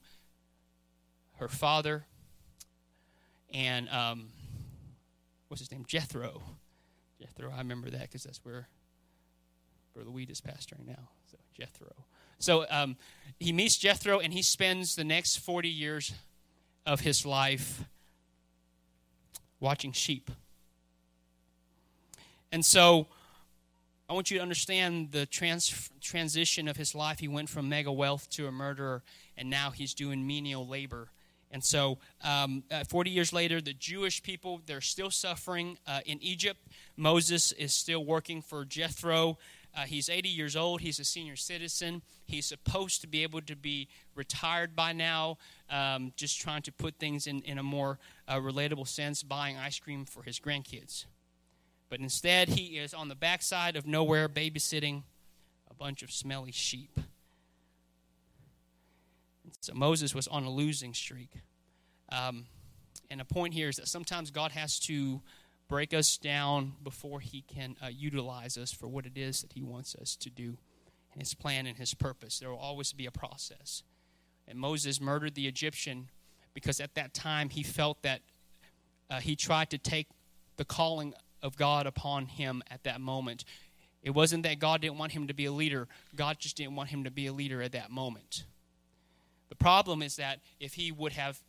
her 1.37 1.47
father 1.47 2.05
and 3.53 3.89
um, 3.89 4.29
what's 5.47 5.61
his 5.61 5.71
name? 5.71 5.85
Jethro. 5.87 6.41
Jethro, 7.19 7.51
I 7.53 7.57
remember 7.59 7.89
that 7.89 8.01
because 8.03 8.23
that's 8.23 8.43
where 8.43 8.67
Brother 9.93 10.09
Weed 10.09 10.29
is 10.29 10.41
pastoring 10.41 10.87
now. 10.87 11.09
So 11.29 11.37
Jethro. 11.57 11.91
So 12.39 12.65
um, 12.69 12.97
he 13.39 13.51
meets 13.51 13.77
Jethro, 13.77 14.19
and 14.19 14.33
he 14.33 14.41
spends 14.41 14.95
the 14.95 15.03
next 15.03 15.37
40 15.37 15.69
years 15.69 16.13
of 16.85 17.01
his 17.01 17.25
life 17.25 17.83
watching 19.59 19.91
sheep. 19.91 20.31
And 22.51 22.65
so 22.65 23.07
I 24.09 24.13
want 24.13 24.29
you 24.29 24.37
to 24.37 24.43
understand 24.43 25.11
the 25.11 25.25
trans- 25.25 25.89
transition 26.01 26.67
of 26.67 26.75
his 26.75 26.93
life. 26.93 27.19
He 27.19 27.29
went 27.29 27.49
from 27.49 27.69
mega 27.69 27.91
wealth 27.91 28.29
to 28.31 28.47
a 28.47 28.51
murderer, 28.51 29.03
and 29.37 29.49
now 29.49 29.71
he's 29.71 29.93
doing 29.93 30.27
menial 30.27 30.67
labor. 30.67 31.11
And 31.49 31.63
so, 31.63 31.97
um, 32.23 32.63
uh, 32.71 32.83
40 32.85 33.09
years 33.09 33.33
later, 33.33 33.61
the 33.61 33.73
Jewish 33.73 34.23
people, 34.23 34.61
they're 34.65 34.81
still 34.81 35.11
suffering 35.11 35.77
uh, 35.85 35.99
in 36.05 36.21
Egypt. 36.21 36.59
Moses 36.97 37.51
is 37.53 37.73
still 37.73 38.03
working 38.03 38.41
for 38.41 38.65
Jethro. 38.65 39.37
Uh, 39.75 39.81
he's 39.83 40.09
80 40.09 40.29
years 40.29 40.55
old. 40.55 40.81
He's 40.81 40.99
a 40.99 41.05
senior 41.05 41.35
citizen. 41.37 42.01
He's 42.25 42.45
supposed 42.45 43.01
to 43.01 43.07
be 43.07 43.23
able 43.23 43.41
to 43.41 43.55
be 43.55 43.87
retired 44.15 44.75
by 44.75 44.93
now, 44.93 45.37
um, 45.69 46.11
just 46.17 46.39
trying 46.39 46.61
to 46.63 46.71
put 46.71 46.95
things 46.95 47.27
in, 47.27 47.41
in 47.43 47.57
a 47.57 47.63
more 47.63 47.97
uh, 48.27 48.35
relatable 48.35 48.87
sense, 48.87 49.23
buying 49.23 49.57
ice 49.57 49.79
cream 49.79 50.05
for 50.05 50.23
his 50.23 50.39
grandkids. 50.39 51.05
But 51.91 51.99
instead, 51.99 52.47
he 52.47 52.77
is 52.77 52.93
on 52.93 53.09
the 53.09 53.15
backside 53.15 53.75
of 53.75 53.85
nowhere 53.85 54.29
babysitting 54.29 55.03
a 55.69 55.73
bunch 55.73 56.03
of 56.03 56.09
smelly 56.09 56.53
sheep. 56.53 56.97
So 59.59 59.73
Moses 59.73 60.15
was 60.15 60.25
on 60.29 60.45
a 60.45 60.49
losing 60.49 60.93
streak. 60.93 61.31
Um, 62.09 62.45
and 63.09 63.19
the 63.19 63.25
point 63.25 63.53
here 63.53 63.67
is 63.67 63.75
that 63.75 63.89
sometimes 63.89 64.31
God 64.31 64.53
has 64.53 64.79
to 64.81 65.21
break 65.67 65.93
us 65.93 66.17
down 66.17 66.75
before 66.81 67.19
he 67.19 67.41
can 67.41 67.75
uh, 67.83 67.87
utilize 67.87 68.57
us 68.57 68.71
for 68.71 68.87
what 68.87 69.05
it 69.05 69.17
is 69.17 69.41
that 69.41 69.51
he 69.51 69.61
wants 69.61 69.93
us 69.93 70.15
to 70.15 70.29
do 70.29 70.57
and 71.11 71.21
his 71.21 71.33
plan 71.33 71.67
and 71.67 71.77
his 71.77 71.93
purpose. 71.93 72.39
There 72.39 72.49
will 72.49 72.57
always 72.57 72.93
be 72.93 73.05
a 73.05 73.11
process. 73.11 73.83
And 74.47 74.57
Moses 74.57 75.01
murdered 75.01 75.35
the 75.35 75.45
Egyptian 75.45 76.07
because 76.53 76.79
at 76.79 76.95
that 76.95 77.13
time 77.13 77.49
he 77.49 77.63
felt 77.63 78.01
that 78.03 78.21
uh, 79.09 79.19
he 79.19 79.35
tried 79.35 79.69
to 79.71 79.77
take 79.77 80.07
the 80.55 80.63
calling 80.63 81.13
of 81.41 81.57
God 81.57 81.87
upon 81.87 82.27
him 82.27 82.63
at 82.69 82.83
that 82.83 83.01
moment. 83.01 83.43
It 84.03 84.11
wasn't 84.11 84.43
that 84.43 84.59
God 84.59 84.81
didn't 84.81 84.97
want 84.97 85.11
him 85.11 85.27
to 85.27 85.33
be 85.33 85.45
a 85.45 85.51
leader, 85.51 85.87
God 86.15 86.37
just 86.39 86.57
didn't 86.57 86.75
want 86.75 86.89
him 86.89 87.03
to 87.03 87.11
be 87.11 87.27
a 87.27 87.33
leader 87.33 87.61
at 87.61 87.73
that 87.73 87.91
moment. 87.91 88.45
The 89.49 89.55
problem 89.55 90.01
is 90.01 90.15
that 90.15 90.39
if 90.59 90.73
he 90.75 90.91
would 90.91 91.13
have 91.13 91.41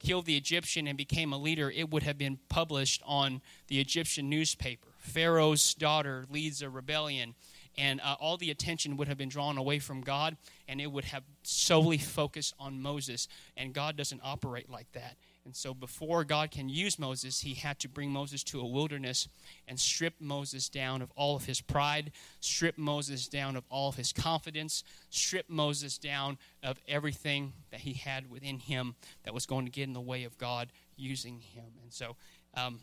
killed 0.00 0.24
the 0.24 0.36
Egyptian 0.36 0.86
and 0.88 0.96
became 0.96 1.32
a 1.32 1.38
leader, 1.38 1.70
it 1.70 1.90
would 1.90 2.02
have 2.02 2.18
been 2.18 2.38
published 2.48 3.02
on 3.04 3.42
the 3.68 3.78
Egyptian 3.78 4.28
newspaper. 4.28 4.88
Pharaoh's 4.98 5.74
daughter 5.74 6.26
leads 6.30 6.62
a 6.62 6.70
rebellion, 6.70 7.34
and 7.76 8.00
uh, 8.00 8.16
all 8.18 8.36
the 8.36 8.50
attention 8.50 8.96
would 8.96 9.08
have 9.08 9.18
been 9.18 9.28
drawn 9.28 9.58
away 9.58 9.78
from 9.78 10.00
God, 10.00 10.36
and 10.66 10.80
it 10.80 10.90
would 10.90 11.04
have 11.04 11.22
solely 11.42 11.98
focused 11.98 12.54
on 12.58 12.80
Moses. 12.80 13.28
And 13.56 13.72
God 13.72 13.96
doesn't 13.96 14.20
operate 14.24 14.70
like 14.70 14.90
that. 14.92 15.16
And 15.50 15.56
so, 15.56 15.74
before 15.74 16.22
God 16.22 16.52
can 16.52 16.68
use 16.68 16.96
Moses, 16.96 17.40
he 17.40 17.54
had 17.54 17.80
to 17.80 17.88
bring 17.88 18.12
Moses 18.12 18.44
to 18.44 18.60
a 18.60 18.64
wilderness 18.64 19.26
and 19.66 19.80
strip 19.80 20.14
Moses 20.20 20.68
down 20.68 21.02
of 21.02 21.10
all 21.16 21.34
of 21.34 21.46
his 21.46 21.60
pride, 21.60 22.12
strip 22.38 22.78
Moses 22.78 23.26
down 23.26 23.56
of 23.56 23.64
all 23.68 23.88
of 23.88 23.96
his 23.96 24.12
confidence, 24.12 24.84
strip 25.08 25.50
Moses 25.50 25.98
down 25.98 26.38
of 26.62 26.78
everything 26.86 27.52
that 27.72 27.80
he 27.80 27.94
had 27.94 28.30
within 28.30 28.60
him 28.60 28.94
that 29.24 29.34
was 29.34 29.44
going 29.44 29.64
to 29.64 29.72
get 29.72 29.88
in 29.88 29.92
the 29.92 30.00
way 30.00 30.22
of 30.22 30.38
God 30.38 30.70
using 30.94 31.40
him. 31.40 31.72
And 31.82 31.92
so, 31.92 32.14
um, 32.54 32.78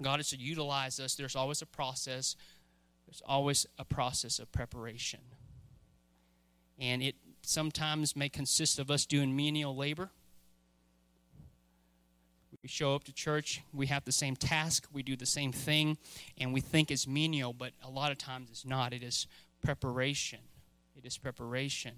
God 0.00 0.20
is 0.20 0.30
to 0.30 0.36
utilize 0.36 1.00
us. 1.00 1.16
There's 1.16 1.34
always 1.34 1.60
a 1.60 1.66
process, 1.66 2.36
there's 3.08 3.22
always 3.26 3.66
a 3.80 3.84
process 3.84 4.38
of 4.38 4.52
preparation. 4.52 5.22
And 6.78 7.02
it 7.02 7.16
sometimes 7.42 8.14
may 8.14 8.28
consist 8.28 8.78
of 8.78 8.92
us 8.92 9.06
doing 9.06 9.34
menial 9.34 9.74
labor 9.74 10.12
we 12.62 12.68
show 12.68 12.94
up 12.94 13.04
to 13.04 13.12
church, 13.12 13.62
we 13.72 13.86
have 13.86 14.04
the 14.04 14.12
same 14.12 14.36
task, 14.36 14.86
we 14.92 15.02
do 15.02 15.16
the 15.16 15.26
same 15.26 15.52
thing, 15.52 15.96
and 16.38 16.52
we 16.52 16.60
think 16.60 16.90
it's 16.90 17.06
menial, 17.06 17.52
but 17.52 17.72
a 17.82 17.90
lot 17.90 18.12
of 18.12 18.18
times 18.18 18.48
it's 18.50 18.66
not. 18.66 18.92
It 18.92 19.02
is 19.02 19.26
preparation. 19.62 20.40
It 20.96 21.06
is 21.06 21.16
preparation. 21.16 21.92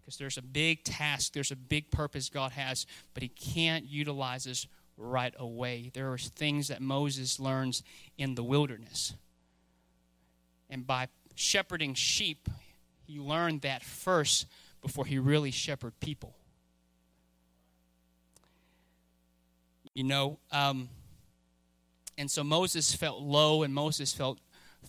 Because 0.00 0.16
there's 0.16 0.38
a 0.38 0.42
big 0.42 0.84
task, 0.84 1.32
there's 1.34 1.52
a 1.52 1.56
big 1.56 1.90
purpose 1.90 2.28
God 2.28 2.52
has, 2.52 2.86
but 3.14 3.22
He 3.22 3.28
can't 3.28 3.84
utilize 3.84 4.46
us 4.46 4.66
right 4.96 5.34
away. 5.38 5.90
There 5.94 6.12
are 6.12 6.18
things 6.18 6.68
that 6.68 6.80
Moses 6.80 7.38
learns 7.38 7.82
in 8.16 8.34
the 8.34 8.42
wilderness. 8.42 9.14
And 10.68 10.86
by 10.86 11.08
shepherding 11.34 11.94
sheep, 11.94 12.48
he 13.06 13.18
learned 13.18 13.62
that 13.62 13.82
first 13.82 14.46
before 14.82 15.06
he 15.06 15.18
really 15.18 15.50
shepherded 15.50 15.98
people. 16.00 16.34
You 19.98 20.04
know. 20.04 20.38
Um, 20.52 20.88
and 22.16 22.30
so 22.30 22.44
Moses 22.44 22.94
felt 22.94 23.20
low, 23.20 23.64
and 23.64 23.74
Moses 23.74 24.12
felt 24.12 24.38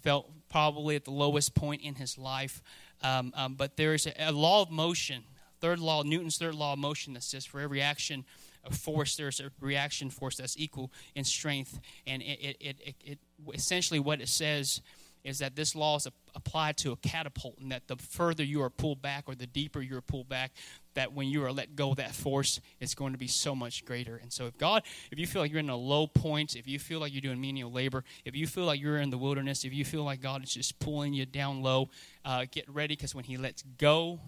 felt 0.04 0.30
probably 0.50 0.96
at 0.96 1.04
the 1.04 1.12
lowest 1.12 1.56
point 1.56 1.82
in 1.82 1.96
his 1.96 2.18
life. 2.18 2.62
Um, 3.02 3.34
um, 3.36 3.56
but 3.56 3.76
there 3.76 3.96
is 3.96 4.06
a, 4.06 4.14
a, 4.20 4.32
law 4.32 4.62
of 4.62 4.70
motion, 4.70 5.24
third 5.62 5.80
law, 5.80 6.04
Newton's 6.04 6.38
third 6.38 6.54
law 6.54 6.74
of 6.74 6.80
motion, 6.80 7.14
that 7.14 7.24
says 7.24 7.46
for 7.46 7.60
every 7.60 7.82
action 7.82 8.24
of 8.64 8.76
force, 8.76 9.16
there's 9.16 9.40
a 9.40 9.52
reaction 9.60 10.10
force 10.10 10.38
that's 10.38 10.58
equal 10.58 10.92
in 11.16 11.24
strength. 11.24 11.80
And 12.06 12.22
it, 12.22 12.58
it, 12.62 12.78
it, 12.86 12.96
it 13.04 13.20
essentially 13.54 14.00
what 14.00 14.22
it 14.22 14.30
says 14.30 14.82
is 15.24 15.40
that 15.40 15.56
this 15.56 15.76
law 15.76 15.98
is 15.98 16.08
applied 16.36 16.78
to 16.78 16.92
a 16.92 16.96
catapult, 16.98 17.58
and 17.60 17.72
that 17.72 17.88
the 17.88 17.98
further 17.98 18.44
you 18.44 18.62
are 18.62 18.70
pulled 18.70 19.02
back 19.02 19.26
or 19.28 19.36
the 19.36 19.48
deeper 19.48 19.82
you 19.82 19.98
are 19.98 20.02
pulled 20.02 20.30
back, 20.30 20.52
that 21.00 21.14
when 21.14 21.30
you 21.30 21.46
are 21.46 21.52
let 21.54 21.78
go 21.78 21.92
of 21.92 21.96
that 21.96 22.14
force, 22.14 22.60
it's 22.82 22.94
going 22.94 23.14
to 23.14 23.18
be 23.18 23.26
so 23.26 23.56
much 23.56 23.86
greater. 23.86 24.18
And 24.18 24.34
so, 24.34 24.48
if 24.48 24.58
God, 24.58 24.84
if 25.12 25.18
you 25.18 25.26
feel 25.26 25.42
like 25.42 25.50
you're 25.50 25.62
in 25.62 25.70
a 25.70 25.76
low 25.76 26.08
point, 26.08 26.58
if 26.58 26.68
you 26.68 26.78
feel 26.78 27.00
like 27.00 27.14
you're 27.14 27.22
doing 27.22 27.40
menial 27.40 27.72
labor, 27.72 28.04
if 28.26 28.36
you 28.36 28.46
feel 28.46 28.66
like 28.66 28.82
you're 28.82 28.98
in 28.98 29.10
the 29.10 29.18
wilderness, 29.18 29.64
if 29.64 29.74
you 29.74 29.86
feel 29.86 30.04
like 30.04 30.20
God 30.20 30.44
is 30.44 30.54
just 30.54 30.78
pulling 30.80 31.14
you 31.14 31.26
down 31.26 31.62
low, 31.62 31.90
uh, 32.26 32.46
get 32.52 32.70
ready 32.70 32.98
because 32.98 33.16
when 33.16 33.24
He 33.24 33.38
lets 33.38 33.64
go, 33.78 34.20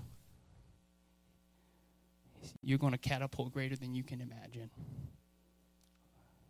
you're 2.61 2.77
going 2.77 2.93
to 2.93 2.97
catapult 2.97 3.51
greater 3.51 3.75
than 3.75 3.93
you 3.93 4.03
can 4.03 4.21
imagine. 4.21 4.69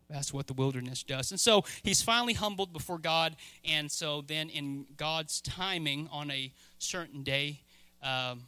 That's 0.07 0.31
what 0.31 0.45
the 0.45 0.53
wilderness 0.53 1.01
does. 1.01 1.31
And 1.31 1.39
so 1.39 1.63
he's 1.81 2.03
finally 2.03 2.33
humbled 2.33 2.73
before 2.73 2.99
God. 2.99 3.37
And 3.65 3.91
so 3.91 4.21
then, 4.21 4.49
in 4.49 4.85
God's 4.97 5.41
timing, 5.41 6.09
on 6.11 6.29
a 6.29 6.53
certain 6.77 7.23
day, 7.23 7.61
um, 8.03 8.43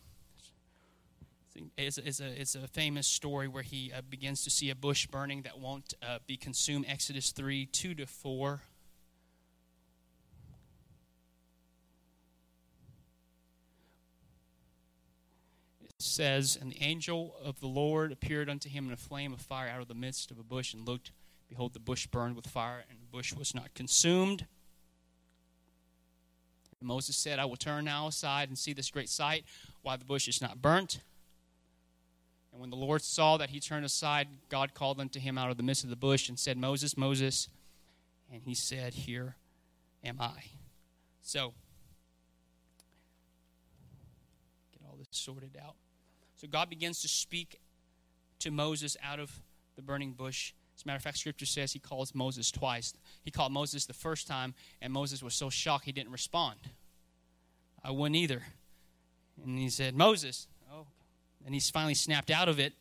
it's, 1.77 1.98
it's, 1.98 2.19
a, 2.19 2.41
it's 2.41 2.55
a 2.55 2.67
famous 2.67 3.07
story 3.07 3.48
where 3.48 3.63
he 3.63 3.91
uh, 3.95 4.01
begins 4.10 4.43
to 4.43 4.50
see 4.50 4.69
a 4.69 4.75
bush 4.75 5.07
burning 5.07 5.43
that 5.43 5.60
won't 5.60 5.93
uh, 6.01 6.19
be 6.25 6.38
consumed. 6.38 6.86
Exodus 6.88 7.31
3 7.31 7.65
2 7.67 7.95
to 7.95 8.05
4. 8.05 8.62
It 15.83 15.91
says, 16.00 16.57
And 16.60 16.72
the 16.72 16.81
angel 16.81 17.36
of 17.43 17.60
the 17.60 17.67
Lord 17.67 18.12
appeared 18.12 18.50
unto 18.50 18.69
him 18.69 18.88
in 18.88 18.93
a 18.93 18.98
flame 18.98 19.33
of 19.33 19.41
fire 19.41 19.69
out 19.69 19.81
of 19.81 19.88
the 19.88 19.93
midst 19.93 20.31
of 20.31 20.39
a 20.39 20.43
bush 20.43 20.74
and 20.74 20.88
looked 20.88 21.12
Behold, 21.53 21.74
the 21.74 21.79
bush 21.79 22.07
burned 22.07 22.36
with 22.36 22.48
fire, 22.48 22.83
and 22.89 23.00
the 23.00 23.05
bush 23.05 23.31
was 23.31 23.53
not 23.53 23.72
consumed. 23.75 24.48
And 26.79 26.88
Moses 26.88 27.15
said, 27.15 27.38
I 27.38 27.45
will 27.45 27.57
turn 27.57 27.86
now 27.86 28.07
aside 28.07 28.50
and 28.50 28.57
see 28.57 28.74
this 28.74 28.89
great 28.89 29.07
sight, 29.07 29.45
why 29.83 29.95
the 29.95 30.03
bush 30.03 30.27
is 30.27 30.41
not 30.41 30.63
burnt. 30.63 31.01
And 32.53 32.62
when 32.62 32.69
the 32.69 32.75
Lord 32.75 33.01
saw 33.01 33.38
that 33.38 33.50
he 33.50 33.60
turned 33.60 33.83
aside, 33.83 34.27
God 34.48 34.75
called 34.75 35.00
unto 35.00 35.19
him 35.19 35.39
out 35.39 35.50
of 35.50 35.57
the 35.57 35.63
midst 35.63 35.83
of 35.83 35.89
the 35.89 35.95
bush 35.95 36.29
and 36.29 36.38
said, 36.38 36.55
Moses, 36.55 36.95
Moses. 36.95 37.50
And 38.31 38.43
he 38.43 38.53
said, 38.53 38.93
Here 38.93 39.36
am 40.03 40.17
I. 40.22 40.43
So, 41.24 41.53
get 44.72 44.88
all 44.88 44.95
this 44.98 45.07
sorted 45.12 45.57
out. 45.62 45.74
So, 46.36 46.48
God 46.48 46.69
begins 46.69 47.01
to 47.01 47.07
speak 47.07 47.60
to 48.39 48.51
Moses 48.51 48.95
out 49.03 49.19
of 49.19 49.41
the 49.75 49.81
burning 49.81 50.12
bush. 50.12 50.53
As 50.77 50.83
a 50.83 50.88
matter 50.88 50.98
of 50.98 51.03
fact, 51.03 51.17
Scripture 51.17 51.45
says 51.48 51.74
he 51.74 51.79
calls 51.79 52.13
Moses 52.13 52.51
twice. 52.51 52.93
He 53.24 53.31
called 53.31 53.51
Moses 53.51 53.86
the 53.86 53.93
first 53.93 54.27
time, 54.27 54.53
and 54.79 54.93
Moses 54.93 55.24
was 55.24 55.33
so 55.33 55.50
shocked 55.50 55.86
he 55.86 55.91
didn't 55.91 56.12
respond. 56.12 56.60
I 57.83 57.91
wouldn't 57.91 58.15
either. 58.15 58.43
And 59.43 59.57
he 59.57 59.69
said, 59.69 59.95
Moses. 59.95 60.48
And 61.46 61.54
he's 61.54 61.70
finally 61.70 61.94
snapped 61.94 62.32
out 62.32 62.50
of 62.50 62.60
it. 62.60 62.74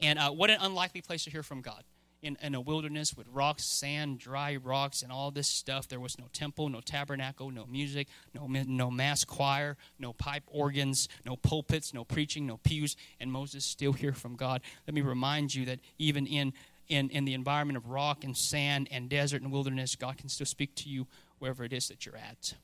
And 0.00 0.18
uh, 0.18 0.30
what 0.30 0.50
an 0.50 0.58
unlikely 0.60 1.00
place 1.02 1.24
to 1.24 1.30
hear 1.30 1.42
from 1.42 1.60
God. 1.60 1.84
in, 2.22 2.36
in 2.42 2.54
a 2.54 2.60
wilderness 2.60 3.16
with 3.16 3.26
rocks, 3.28 3.64
sand, 3.64 4.18
dry 4.18 4.56
rocks, 4.56 5.02
and 5.02 5.12
all 5.12 5.30
this 5.30 5.46
stuff. 5.46 5.88
There 5.88 6.00
was 6.00 6.18
no 6.18 6.26
temple, 6.32 6.68
no 6.68 6.80
tabernacle, 6.80 7.50
no 7.50 7.66
music, 7.66 8.08
no, 8.34 8.46
no 8.46 8.90
mass 8.90 9.24
choir, 9.24 9.76
no 9.98 10.12
pipe 10.12 10.42
organs, 10.46 11.08
no 11.24 11.36
pulpits, 11.36 11.94
no 11.94 12.04
preaching, 12.04 12.46
no 12.46 12.56
pews, 12.58 12.96
and 13.20 13.30
Moses 13.30 13.64
still 13.64 13.92
hear 13.92 14.12
from 14.12 14.34
God. 14.36 14.62
Let 14.86 14.94
me 14.94 15.02
remind 15.02 15.54
you 15.54 15.64
that 15.66 15.80
even 15.98 16.26
in, 16.26 16.52
in, 16.88 17.10
in 17.10 17.24
the 17.24 17.34
environment 17.34 17.76
of 17.76 17.88
rock 17.88 18.24
and 18.24 18.36
sand 18.36 18.88
and 18.90 19.08
desert 19.08 19.42
and 19.42 19.52
wilderness, 19.52 19.94
God 19.96 20.18
can 20.18 20.28
still 20.28 20.46
speak 20.46 20.74
to 20.76 20.88
you 20.88 21.06
wherever 21.38 21.64
it 21.64 21.72
is 21.72 21.88
that 21.88 22.06
you're 22.06 22.16
at. 22.16 22.54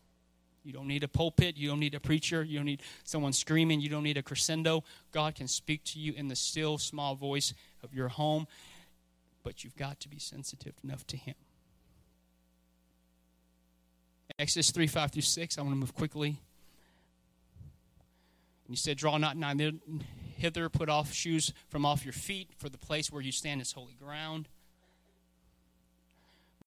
You 0.64 0.72
don't 0.72 0.86
need 0.86 1.02
a 1.02 1.08
pulpit. 1.08 1.56
You 1.56 1.68
don't 1.68 1.80
need 1.80 1.94
a 1.94 2.00
preacher. 2.00 2.42
You 2.44 2.58
don't 2.58 2.66
need 2.66 2.82
someone 3.04 3.32
screaming. 3.32 3.80
You 3.80 3.88
don't 3.88 4.04
need 4.04 4.16
a 4.16 4.22
crescendo. 4.22 4.84
God 5.10 5.34
can 5.34 5.48
speak 5.48 5.82
to 5.84 5.98
you 5.98 6.12
in 6.12 6.28
the 6.28 6.36
still, 6.36 6.78
small 6.78 7.14
voice 7.16 7.52
of 7.82 7.92
your 7.92 8.08
home 8.08 8.46
but 9.42 9.64
you've 9.64 9.76
got 9.76 10.00
to 10.00 10.08
be 10.08 10.18
sensitive 10.18 10.74
enough 10.82 11.06
to 11.08 11.16
Him. 11.16 11.34
Exodus 14.38 14.70
3 14.70 14.86
5 14.86 15.12
through 15.12 15.22
6, 15.22 15.58
I 15.58 15.62
want 15.62 15.72
to 15.72 15.76
move 15.76 15.94
quickly. 15.94 16.28
And 16.28 16.36
he 18.68 18.76
said, 18.76 18.96
Draw 18.96 19.18
not 19.18 19.36
nigh 19.36 19.72
hither, 20.36 20.68
put 20.68 20.88
off 20.88 21.12
shoes 21.12 21.52
from 21.68 21.84
off 21.84 22.04
your 22.04 22.14
feet, 22.14 22.50
for 22.56 22.68
the 22.68 22.78
place 22.78 23.12
where 23.12 23.22
you 23.22 23.32
stand 23.32 23.60
is 23.60 23.72
holy 23.72 23.94
ground. 23.94 24.48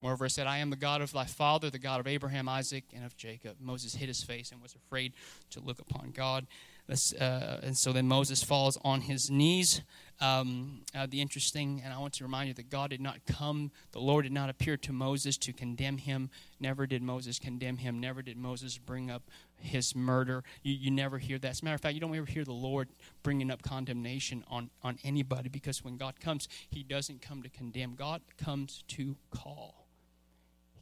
Moreover, 0.06 0.26
I 0.26 0.28
said, 0.28 0.46
I 0.46 0.60
am 0.60 0.70
the 0.70 0.76
God 0.76 1.02
of 1.02 1.12
thy 1.14 1.26
father, 1.26 1.72
the 1.72 1.80
God 1.80 2.00
of 2.00 2.06
Abraham, 2.06 2.48
Isaac, 2.48 2.84
and 2.94 3.04
of 3.04 3.18
Jacob. 3.18 3.56
Moses 3.60 3.96
hid 3.96 4.08
his 4.08 4.22
face 4.22 4.52
and 4.52 4.62
was 4.62 4.76
afraid 4.76 5.14
to 5.50 5.60
look 5.60 5.80
upon 5.80 6.12
God. 6.12 6.46
Uh, 6.88 7.58
and 7.64 7.76
so 7.76 7.92
then 7.92 8.08
Moses 8.08 8.44
falls 8.44 8.78
on 8.84 9.02
his 9.02 9.32
knees. 9.32 9.82
Um, 10.22 10.82
uh, 10.94 11.08
the 11.10 11.22
interesting, 11.22 11.82
and 11.84 11.92
I 11.92 11.98
want 11.98 12.14
to 12.14 12.24
remind 12.24 12.50
you 12.50 12.54
that 12.54 12.70
God 12.70 12.92
did 12.92 13.02
not 13.02 13.26
come, 13.26 13.72
the 13.94 14.00
Lord 14.00 14.26
did 14.26 14.32
not 14.32 14.48
appear 14.48 14.78
to 14.78 14.94
Moses 14.94 15.38
to 15.38 15.52
condemn 15.52 15.98
him. 15.98 16.30
Never 16.60 16.86
did 16.86 17.02
Moses 17.02 17.40
condemn 17.40 17.78
him. 17.78 18.00
Never 18.00 18.22
did 18.22 18.38
Moses 18.38 18.78
bring 18.78 19.10
up 19.10 19.24
his 19.58 19.96
murder. 19.96 20.44
You, 20.62 20.76
you 20.76 20.92
never 20.92 21.18
hear 21.18 21.40
that. 21.40 21.50
As 21.50 21.62
a 21.64 21.66
matter 21.66 21.76
of 21.76 21.82
fact, 21.82 21.96
you 21.96 22.00
don't 22.00 22.14
ever 22.14 22.28
hear 22.28 22.46
the 22.46 22.54
Lord 22.54 22.90
bringing 23.24 23.50
up 23.50 23.64
condemnation 23.64 24.44
on, 24.50 24.70
on 24.84 25.00
anybody 25.04 25.50
because 25.50 25.84
when 25.84 25.98
God 25.98 26.20
comes, 26.20 26.48
he 26.70 26.84
doesn't 26.84 27.24
come 27.24 27.42
to 27.42 27.50
condemn, 27.50 27.96
God 27.96 28.22
comes 28.38 28.84
to 28.90 29.16
call 29.32 29.85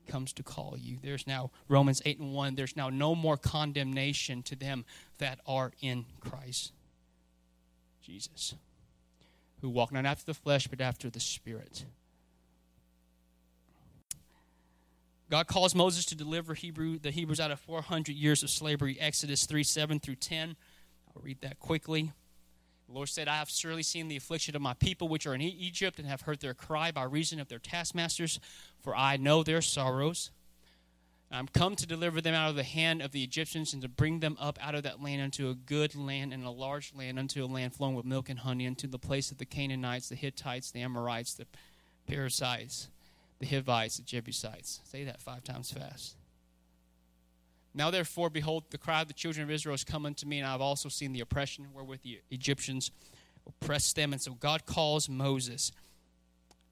comes 0.08 0.34
to 0.34 0.44
call 0.44 0.76
you. 0.80 0.98
There's 1.02 1.28
now, 1.28 1.52
Romans 1.68 2.02
8 2.06 2.20
and 2.20 2.34
1, 2.34 2.56
there's 2.56 2.76
now 2.76 2.90
no 2.90 3.16
more 3.16 3.38
condemnation 3.38 4.44
to 4.44 4.56
them 4.56 4.86
that 5.18 5.40
are 5.46 5.72
in 5.82 6.06
Christ 6.20 6.72
Jesus, 8.02 8.56
who 9.62 9.70
walk 9.70 9.92
not 9.94 10.06
after 10.06 10.26
the 10.26 10.34
flesh, 10.34 10.68
but 10.68 10.82
after 10.82 11.10
the 11.10 11.20
Spirit. 11.20 11.86
God 15.30 15.48
calls 15.48 15.74
Moses 15.74 16.06
to 16.06 16.16
deliver 16.16 16.54
Hebrew, 16.54 17.00
the 17.00 17.12
Hebrews 17.12 17.40
out 17.40 17.50
of 17.50 17.60
400 17.60 18.14
years 18.14 18.44
of 18.44 18.50
slavery, 18.50 18.98
Exodus 19.00 19.46
3 19.46 19.64
7 19.64 20.00
through 20.00 20.18
10. 20.18 20.56
I'll 21.08 21.22
read 21.24 21.42
that 21.42 21.60
quickly. 21.60 22.12
The 22.88 22.94
Lord 22.94 23.10
said, 23.10 23.28
I 23.28 23.38
have 23.38 23.50
surely 23.50 23.84
seen 23.84 24.08
the 24.08 24.18
affliction 24.18 24.56
of 24.56 24.62
my 24.62 24.74
people 24.74 25.08
which 25.08 25.26
are 25.26 25.34
in 25.34 25.42
Egypt, 25.42 26.00
and 26.00 26.08
have 26.08 26.22
heard 26.22 26.42
their 26.42 26.54
cry 26.54 26.92
by 26.92 27.04
reason 27.04 27.40
of 27.40 27.48
their 27.48 27.60
taskmasters, 27.60 28.40
for 28.82 28.96
I 28.96 29.18
know 29.18 29.44
their 29.44 29.62
sorrows. 29.62 30.32
I'm 31.32 31.48
come 31.48 31.76
to 31.78 31.88
deliver 31.88 32.22
them 32.22 32.36
out 32.36 32.52
of 32.52 32.56
the 32.56 32.64
hand 32.64 33.02
of 33.02 33.12
the 33.12 33.24
Egyptians, 33.24 33.74
and 33.74 33.82
to 33.82 33.88
bring 33.88 34.20
them 34.20 34.38
up 34.40 34.60
out 34.62 34.76
of 34.76 34.84
that 34.84 35.02
land 35.02 35.22
unto 35.22 35.50
a 35.50 35.56
good 35.56 35.96
land 35.96 36.34
and 36.34 36.44
a 36.46 36.52
large 36.52 36.94
land, 36.94 37.18
unto 37.18 37.44
a 37.44 37.48
land 37.48 37.74
flowing 37.74 37.96
with 37.96 38.06
milk 38.06 38.30
and 38.30 38.40
honey, 38.40 38.68
unto 38.68 38.88
the 38.88 39.00
place 39.00 39.32
of 39.32 39.40
the 39.40 39.46
Canaanites, 39.46 40.10
the 40.10 40.16
Hittites, 40.16 40.70
the 40.70 40.82
Amorites, 40.82 41.34
the 41.34 41.48
Perizzites, 42.08 42.90
the 43.40 43.48
Hivites, 43.48 43.98
the 43.98 44.04
Jebusites. 44.04 44.82
Say 44.84 45.04
that 45.06 45.22
five 45.22 45.44
times 45.44 45.72
fast. 45.72 46.18
Now, 47.74 47.90
therefore, 47.90 48.30
behold, 48.30 48.66
the 48.70 48.78
cry 48.78 49.02
of 49.02 49.08
the 49.08 49.14
children 49.14 49.44
of 49.44 49.50
Israel 49.50 49.74
has 49.74 49.84
come 49.84 50.06
unto 50.06 50.28
me, 50.28 50.38
and 50.40 50.48
I 50.48 50.52
have 50.52 50.62
also 50.62 50.90
seen 50.90 51.12
the 51.12 51.22
oppression 51.22 51.68
wherewith 51.74 52.02
the 52.04 52.20
Egyptians 52.30 52.92
oppressed 53.48 53.96
them. 53.96 54.14
And 54.14 54.22
so 54.22 54.34
God 54.34 54.66
calls 54.66 55.10
Moses. 55.10 55.72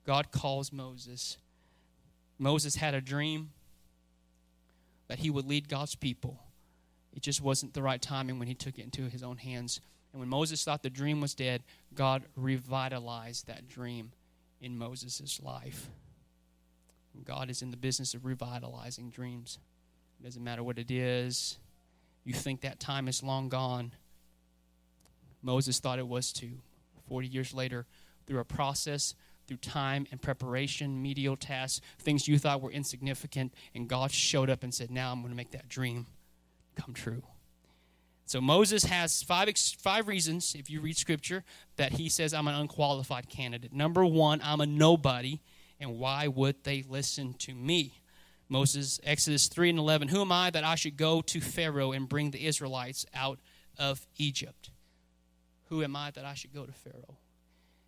God 0.05 0.31
calls 0.31 0.71
Moses. 0.71 1.37
Moses 2.37 2.75
had 2.75 2.93
a 2.93 3.01
dream 3.01 3.51
that 5.07 5.19
he 5.19 5.29
would 5.29 5.45
lead 5.45 5.67
God's 5.67 5.95
people. 5.95 6.39
It 7.13 7.21
just 7.21 7.41
wasn't 7.41 7.73
the 7.73 7.81
right 7.81 8.01
timing 8.01 8.39
when 8.39 8.47
he 8.47 8.53
took 8.53 8.77
it 8.77 8.83
into 8.83 9.09
his 9.09 9.23
own 9.23 9.37
hands. 9.37 9.81
And 10.13 10.19
when 10.19 10.29
Moses 10.29 10.63
thought 10.63 10.83
the 10.83 10.89
dream 10.89 11.19
was 11.19 11.33
dead, 11.33 11.63
God 11.93 12.23
revitalized 12.35 13.47
that 13.47 13.67
dream 13.67 14.11
in 14.61 14.77
Moses' 14.77 15.41
life. 15.41 15.89
God 17.25 17.49
is 17.49 17.61
in 17.61 17.71
the 17.71 17.77
business 17.77 18.13
of 18.13 18.25
revitalizing 18.25 19.09
dreams. 19.09 19.59
It 20.21 20.25
doesn't 20.25 20.43
matter 20.43 20.61
what 20.61 20.77
it 20.77 20.91
is. 20.91 21.57
You 22.23 22.33
think 22.33 22.61
that 22.61 22.79
time 22.79 23.07
is 23.07 23.23
long 23.23 23.49
gone. 23.49 23.91
Moses 25.41 25.79
thought 25.79 25.97
it 25.97 26.07
was 26.07 26.31
too. 26.31 26.59
40 27.07 27.27
years 27.27 27.55
later, 27.55 27.87
through 28.27 28.37
a 28.37 28.45
process, 28.45 29.15
through 29.47 29.57
time 29.57 30.05
and 30.11 30.21
preparation, 30.21 31.01
medial 31.01 31.35
tasks, 31.35 31.81
things 31.97 32.27
you 32.27 32.37
thought 32.37 32.61
were 32.61 32.69
insignificant, 32.69 33.51
and 33.73 33.87
God 33.87 34.11
showed 34.11 34.51
up 34.51 34.61
and 34.61 34.71
said, 34.71 34.91
Now 34.91 35.11
I'm 35.11 35.21
going 35.21 35.31
to 35.31 35.35
make 35.35 35.51
that 35.51 35.67
dream 35.67 36.05
come 36.75 36.93
true. 36.93 37.23
So 38.25 38.39
Moses 38.39 38.83
has 38.85 39.23
five, 39.23 39.49
five 39.79 40.07
reasons, 40.07 40.55
if 40.55 40.69
you 40.69 40.81
read 40.81 40.97
scripture, 40.97 41.43
that 41.77 41.93
he 41.93 42.09
says, 42.09 42.31
I'm 42.31 42.47
an 42.47 42.53
unqualified 42.53 43.27
candidate. 43.27 43.73
Number 43.73 44.05
one, 44.05 44.39
I'm 44.43 44.61
a 44.61 44.67
nobody, 44.67 45.41
and 45.79 45.97
why 45.97 46.27
would 46.27 46.63
they 46.63 46.83
listen 46.87 47.33
to 47.39 47.55
me? 47.55 48.00
Moses, 48.51 48.99
Exodus 49.05 49.47
3 49.47 49.69
and 49.69 49.79
11. 49.79 50.09
Who 50.09 50.19
am 50.19 50.31
I 50.31 50.49
that 50.49 50.65
I 50.65 50.75
should 50.75 50.97
go 50.97 51.21
to 51.21 51.39
Pharaoh 51.39 51.93
and 51.93 52.09
bring 52.09 52.31
the 52.31 52.45
Israelites 52.45 53.05
out 53.15 53.39
of 53.79 54.05
Egypt? 54.17 54.71
Who 55.69 55.81
am 55.81 55.95
I 55.95 56.11
that 56.11 56.25
I 56.25 56.33
should 56.33 56.53
go 56.53 56.65
to 56.65 56.71
Pharaoh? 56.73 57.17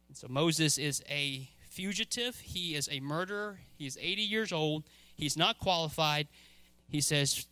And 0.08 0.16
so 0.16 0.28
Moses 0.30 0.78
is 0.78 1.04
a 1.10 1.50
fugitive. 1.60 2.40
He 2.40 2.76
is 2.76 2.88
a 2.90 3.02
murderer. 3.02 3.60
He's 3.78 3.98
80 4.00 4.22
years 4.22 4.54
old. 4.54 4.86
He's 5.14 5.36
not 5.36 5.60
qualified. 5.60 6.30
He 6.88 7.02
says, 7.02 7.46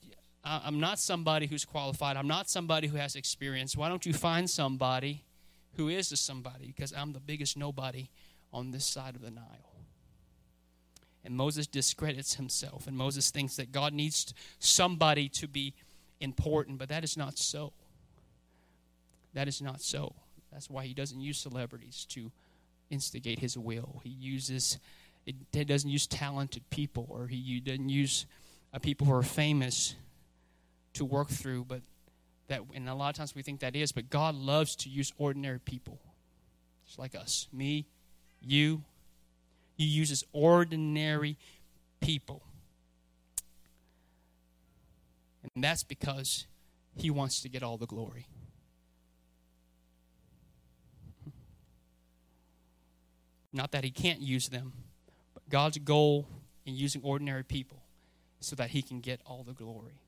I'm 0.45 0.79
not 0.79 0.97
somebody 0.97 1.47
who's 1.47 1.65
qualified. 1.65 2.15
I'm 2.15 2.29
not 2.29 2.49
somebody 2.49 2.87
who 2.87 2.95
has 2.95 3.17
experience. 3.17 3.75
Why 3.75 3.89
don't 3.89 4.05
you 4.05 4.13
find 4.13 4.49
somebody 4.49 5.25
who 5.75 5.89
is 5.89 6.13
a 6.13 6.17
somebody? 6.17 6.67
Because 6.67 6.93
I'm 6.93 7.11
the 7.11 7.19
biggest 7.19 7.57
nobody 7.57 8.09
on 8.53 8.71
this 8.71 8.85
side 8.85 9.15
of 9.15 9.21
the 9.21 9.31
Nile. 9.31 9.70
And 11.23 11.35
Moses 11.35 11.67
discredits 11.67 12.35
himself. 12.35 12.87
And 12.87 12.97
Moses 12.97 13.29
thinks 13.29 13.55
that 13.57 13.71
God 13.71 13.93
needs 13.93 14.33
somebody 14.59 15.29
to 15.29 15.47
be 15.47 15.73
important, 16.19 16.77
but 16.77 16.89
that 16.89 17.03
is 17.03 17.15
not 17.15 17.37
so. 17.37 17.73
That 19.33 19.47
is 19.47 19.61
not 19.61 19.81
so. 19.81 20.15
That's 20.51 20.69
why 20.69 20.85
he 20.85 20.93
doesn't 20.93 21.21
use 21.21 21.37
celebrities 21.37 22.05
to 22.09 22.31
instigate 22.89 23.39
his 23.39 23.57
will. 23.57 24.01
He 24.03 24.09
uses, 24.09 24.77
he 25.25 25.63
doesn't 25.63 25.89
use 25.89 26.07
talented 26.07 26.69
people, 26.69 27.07
or 27.09 27.27
he 27.27 27.59
doesn't 27.59 27.89
use 27.89 28.25
uh, 28.73 28.79
people 28.79 29.07
who 29.07 29.13
are 29.13 29.23
famous 29.23 29.95
to 30.93 31.05
work 31.05 31.29
through, 31.29 31.65
but 31.65 31.81
that, 32.47 32.61
and 32.73 32.89
a 32.89 32.93
lot 32.93 33.09
of 33.09 33.15
times 33.15 33.33
we 33.33 33.41
think 33.41 33.61
that 33.61 33.75
is, 33.75 33.91
but 33.91 34.09
God 34.09 34.35
loves 34.35 34.75
to 34.77 34.89
use 34.89 35.13
ordinary 35.17 35.59
people, 35.59 35.99
just 36.85 36.99
like 36.99 37.15
us, 37.15 37.47
me, 37.53 37.85
you, 38.41 38.83
he 39.81 39.87
uses 39.87 40.23
ordinary 40.31 41.37
people. 42.01 42.43
And 45.41 45.63
that's 45.63 45.81
because 45.83 46.45
he 46.95 47.09
wants 47.09 47.41
to 47.41 47.49
get 47.49 47.63
all 47.63 47.77
the 47.77 47.87
glory. 47.87 48.27
Not 53.51 53.71
that 53.71 53.83
he 53.83 53.89
can't 53.89 54.21
use 54.21 54.49
them, 54.49 54.73
but 55.33 55.49
God's 55.49 55.79
goal 55.79 56.27
in 56.63 56.75
using 56.75 57.01
ordinary 57.03 57.43
people 57.43 57.81
is 58.39 58.45
so 58.45 58.55
that 58.57 58.69
he 58.69 58.83
can 58.83 58.99
get 58.99 59.19
all 59.25 59.43
the 59.43 59.53
glory. 59.53 59.99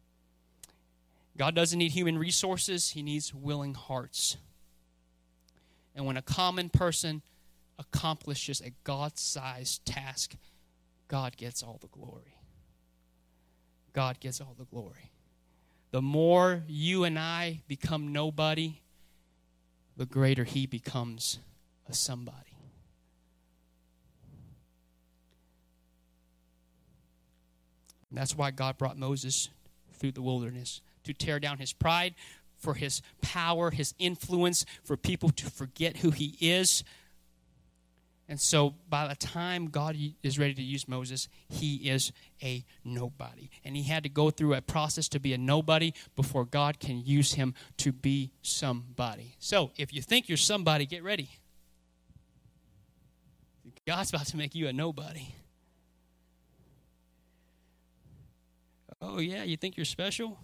God 1.36 1.56
doesn't 1.56 1.80
need 1.80 1.94
human 1.94 2.20
resources, 2.20 2.92
he 2.92 3.02
needs 3.02 3.34
willing 3.34 3.74
hearts. 3.74 4.38
And 5.96 6.06
when 6.06 6.16
a 6.16 6.22
common 6.22 6.70
person 6.70 7.24
accomplishes 7.80 8.62
a 8.62 8.72
God 8.84 9.18
sized 9.18 9.86
task, 9.86 10.36
God 11.08 11.38
gets 11.38 11.64
all 11.64 11.80
the 11.82 11.88
glory. 11.88 12.38
God 13.94 14.20
gets 14.20 14.42
all 14.42 14.56
the 14.58 14.66
glory. 14.66 15.12
The 15.92 16.02
more 16.02 16.64
you 16.68 17.04
and 17.04 17.20
I 17.20 17.62
become 17.68 18.12
nobody, 18.12 18.80
the 19.96 20.06
greater 20.06 20.44
he 20.44 20.66
becomes 20.66 21.40
a 21.88 21.94
somebody. 21.94 22.58
And 28.10 28.18
that's 28.18 28.36
why 28.36 28.52
God 28.52 28.78
brought 28.78 28.98
Moses 28.98 29.50
through 29.94 30.12
the 30.12 30.22
wilderness 30.22 30.82
to 31.04 31.14
tear 31.14 31.40
down 31.40 31.58
his 31.58 31.74
pride, 31.74 32.16
for 32.58 32.76
his 32.76 33.02
power, 33.22 33.72
his 33.72 33.94
influence, 34.00 34.66
for 34.84 34.96
people 34.96 35.30
to 35.30 35.50
forget 35.50 35.98
who 35.98 36.12
he 36.12 36.38
is, 36.40 36.84
And 38.30 38.40
so 38.40 38.76
by 38.90 39.08
the 39.08 39.16
time 39.16 39.68
God 39.68 39.98
is 40.24 40.40
ready 40.40 40.54
to 40.54 40.62
use 40.62 40.88
Moses, 40.88 41.28
he 41.50 41.90
is 41.90 42.14
a 42.42 42.64
nobody. 42.84 43.50
And 43.66 43.76
he 43.76 43.84
had 43.84 44.04
to 44.04 44.10
go 44.10 44.30
through 44.30 44.54
a 44.54 44.62
process 44.62 45.10
to 45.10 45.20
be 45.20 45.34
a 45.34 45.38
nobody 45.38 45.94
before 46.16 46.46
God 46.46 46.80
can 46.80 47.04
use 47.06 47.34
him 47.34 47.54
to 47.78 47.92
be 47.92 48.32
somebody. 48.42 49.36
So 49.40 49.72
if 49.78 49.94
you 49.94 50.02
think 50.02 50.30
you're 50.30 50.38
somebody, 50.38 50.86
get 50.86 51.04
ready. 51.04 51.30
God's 53.86 54.10
about 54.12 54.28
to 54.28 54.38
make 54.38 54.56
you 54.56 54.68
a 54.70 54.74
nobody. 54.74 55.28
Oh, 59.02 59.20
yeah, 59.20 59.44
you 59.44 59.58
think 59.58 59.76
you're 59.76 59.86
special? 59.86 60.40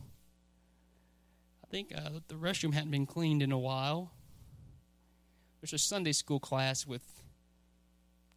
I 1.64 1.68
think 1.68 1.94
uh, 1.96 2.20
the 2.28 2.36
restroom 2.36 2.74
hadn't 2.74 2.92
been 2.92 3.06
cleaned 3.06 3.42
in 3.42 3.54
a 3.54 3.58
while. 3.58 4.12
There's 5.62 5.72
a 5.72 5.78
Sunday 5.78 6.12
school 6.12 6.42
class 6.42 6.86
with 6.86 7.24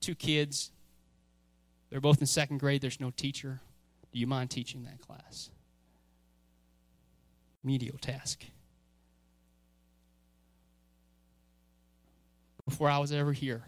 two 0.02 0.14
kids. 0.14 0.70
They're 1.90 2.00
both 2.00 2.20
in 2.20 2.26
second 2.26 2.58
grade. 2.58 2.80
There's 2.80 3.00
no 3.00 3.10
teacher. 3.10 3.60
Do 4.12 4.18
you 4.18 4.26
mind 4.26 4.50
teaching 4.50 4.82
that 4.84 5.00
class? 5.00 5.50
Medial 7.64 7.96
task. 7.98 8.44
Before 12.66 12.88
I 12.88 12.98
was 12.98 13.12
ever 13.12 13.32
here, 13.32 13.62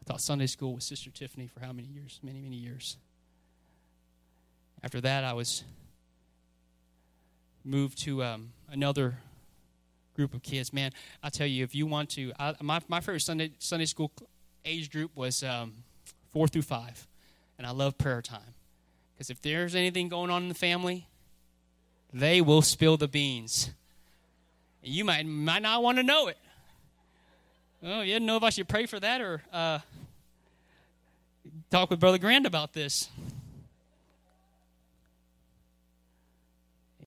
I 0.00 0.10
taught 0.10 0.20
Sunday 0.20 0.46
school 0.46 0.74
with 0.74 0.82
Sister 0.82 1.10
Tiffany 1.10 1.46
for 1.46 1.60
how 1.60 1.72
many 1.72 1.88
years? 1.88 2.20
Many, 2.22 2.40
many 2.40 2.56
years. 2.56 2.96
After 4.82 5.00
that, 5.00 5.24
I 5.24 5.32
was 5.32 5.64
moved 7.64 7.98
to 8.04 8.22
um, 8.22 8.52
another 8.68 9.18
group 10.14 10.34
of 10.34 10.42
kids. 10.42 10.72
Man, 10.72 10.92
I 11.22 11.30
tell 11.30 11.46
you, 11.46 11.64
if 11.64 11.74
you 11.74 11.86
want 11.86 12.10
to, 12.10 12.32
I, 12.38 12.54
my, 12.60 12.80
my 12.88 13.00
favorite 13.00 13.20
Sunday, 13.20 13.52
Sunday 13.58 13.86
school 13.86 14.12
age 14.64 14.90
group 14.90 15.10
was 15.14 15.42
um, 15.42 15.72
four 16.32 16.48
through 16.48 16.62
five. 16.62 17.06
And 17.56 17.66
I 17.66 17.70
love 17.70 17.98
prayer 17.98 18.22
time. 18.22 18.54
Because 19.14 19.30
if 19.30 19.42
there's 19.42 19.74
anything 19.74 20.08
going 20.08 20.30
on 20.30 20.42
in 20.42 20.48
the 20.48 20.54
family, 20.54 21.08
they 22.12 22.40
will 22.40 22.62
spill 22.62 22.96
the 22.96 23.08
beans. 23.08 23.70
And 24.82 24.92
you 24.92 25.04
might, 25.04 25.26
might 25.26 25.62
not 25.62 25.82
want 25.82 25.98
to 25.98 26.04
know 26.04 26.28
it. 26.28 26.38
Oh, 27.82 28.00
you 28.00 28.12
didn't 28.12 28.26
know 28.26 28.36
if 28.36 28.42
I 28.42 28.50
should 28.50 28.68
pray 28.68 28.86
for 28.86 28.98
that 28.98 29.20
or 29.20 29.42
uh, 29.52 29.78
talk 31.70 31.90
with 31.90 32.00
Brother 32.00 32.18
Grant 32.18 32.46
about 32.46 32.72
this. 32.72 33.08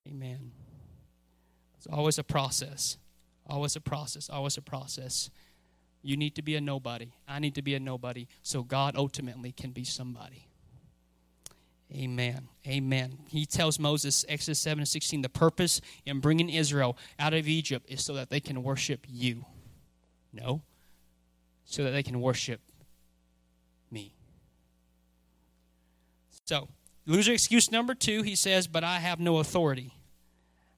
Amen. 0.08 0.52
It's 1.76 1.86
always 1.86 2.18
a 2.18 2.24
process. 2.24 2.96
Always 3.46 3.76
a 3.76 3.80
process. 3.80 4.30
Always 4.30 4.56
a 4.56 4.62
process. 4.62 5.30
You 6.02 6.16
need 6.16 6.34
to 6.34 6.42
be 6.42 6.56
a 6.56 6.60
nobody. 6.60 7.12
I 7.28 7.38
need 7.38 7.54
to 7.54 7.62
be 7.62 7.74
a 7.74 7.80
nobody 7.80 8.26
so 8.42 8.62
God 8.62 8.96
ultimately 8.96 9.52
can 9.52 9.70
be 9.70 9.84
somebody. 9.84 10.48
Amen. 11.94 12.48
Amen. 12.66 13.18
He 13.28 13.44
tells 13.44 13.78
Moses, 13.78 14.24
Exodus 14.28 14.58
7 14.58 14.80
and 14.80 14.88
16, 14.88 15.22
the 15.22 15.28
purpose 15.28 15.80
in 16.06 16.20
bringing 16.20 16.48
Israel 16.48 16.96
out 17.18 17.34
of 17.34 17.46
Egypt 17.46 17.86
is 17.88 18.04
so 18.04 18.14
that 18.14 18.30
they 18.30 18.40
can 18.40 18.62
worship 18.62 19.06
you. 19.08 19.44
No, 20.32 20.62
so 21.64 21.84
that 21.84 21.90
they 21.90 22.02
can 22.02 22.20
worship 22.20 22.60
me. 23.90 24.14
So, 26.46 26.68
loser 27.06 27.32
excuse 27.34 27.70
number 27.70 27.94
two, 27.94 28.22
he 28.22 28.34
says, 28.34 28.66
but 28.66 28.82
I 28.82 28.98
have 28.98 29.20
no 29.20 29.38
authority. 29.38 29.92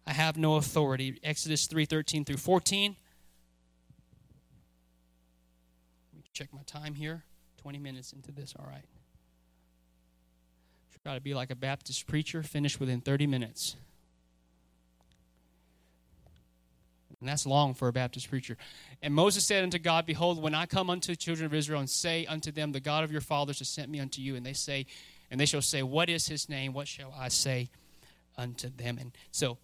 I 0.06 0.12
have 0.12 0.36
no 0.36 0.56
authority. 0.56 1.18
Exodus 1.22 1.66
3 1.66 1.84
13 1.86 2.24
through 2.24 2.36
14. 2.36 2.96
Check 6.32 6.48
my 6.52 6.62
time 6.66 6.94
here. 6.94 7.24
20 7.58 7.78
minutes 7.78 8.12
into 8.12 8.32
this, 8.32 8.54
all 8.58 8.66
right. 8.66 8.84
Try 11.04 11.14
to 11.14 11.20
be 11.20 11.34
like 11.34 11.50
a 11.50 11.54
Baptist 11.54 12.06
preacher, 12.06 12.42
finish 12.42 12.80
within 12.80 13.02
30 13.02 13.26
minutes. 13.26 13.76
And 17.20 17.28
that's 17.28 17.44
long 17.44 17.74
for 17.74 17.88
a 17.88 17.92
Baptist 17.92 18.30
preacher. 18.30 18.56
And 19.02 19.14
Moses 19.14 19.44
said 19.44 19.62
unto 19.64 19.78
God, 19.78 20.06
Behold, 20.06 20.42
when 20.42 20.54
I 20.54 20.64
come 20.64 20.88
unto 20.88 21.12
the 21.12 21.16
children 21.16 21.44
of 21.44 21.52
Israel 21.52 21.80
and 21.80 21.90
say 21.90 22.24
unto 22.24 22.50
them, 22.50 22.72
The 22.72 22.80
God 22.80 23.04
of 23.04 23.12
your 23.12 23.20
fathers 23.20 23.58
has 23.58 23.68
sent 23.68 23.90
me 23.90 24.00
unto 24.00 24.22
you, 24.22 24.34
and 24.34 24.46
they 24.46 24.54
say, 24.54 24.86
and 25.30 25.38
they 25.38 25.44
shall 25.44 25.60
say, 25.60 25.82
What 25.82 26.08
is 26.08 26.26
his 26.26 26.48
name? 26.48 26.72
What 26.72 26.88
shall 26.88 27.14
I 27.14 27.28
say 27.28 27.68
unto 28.38 28.70
them? 28.70 28.96
And 28.98 29.12
so 29.30 29.58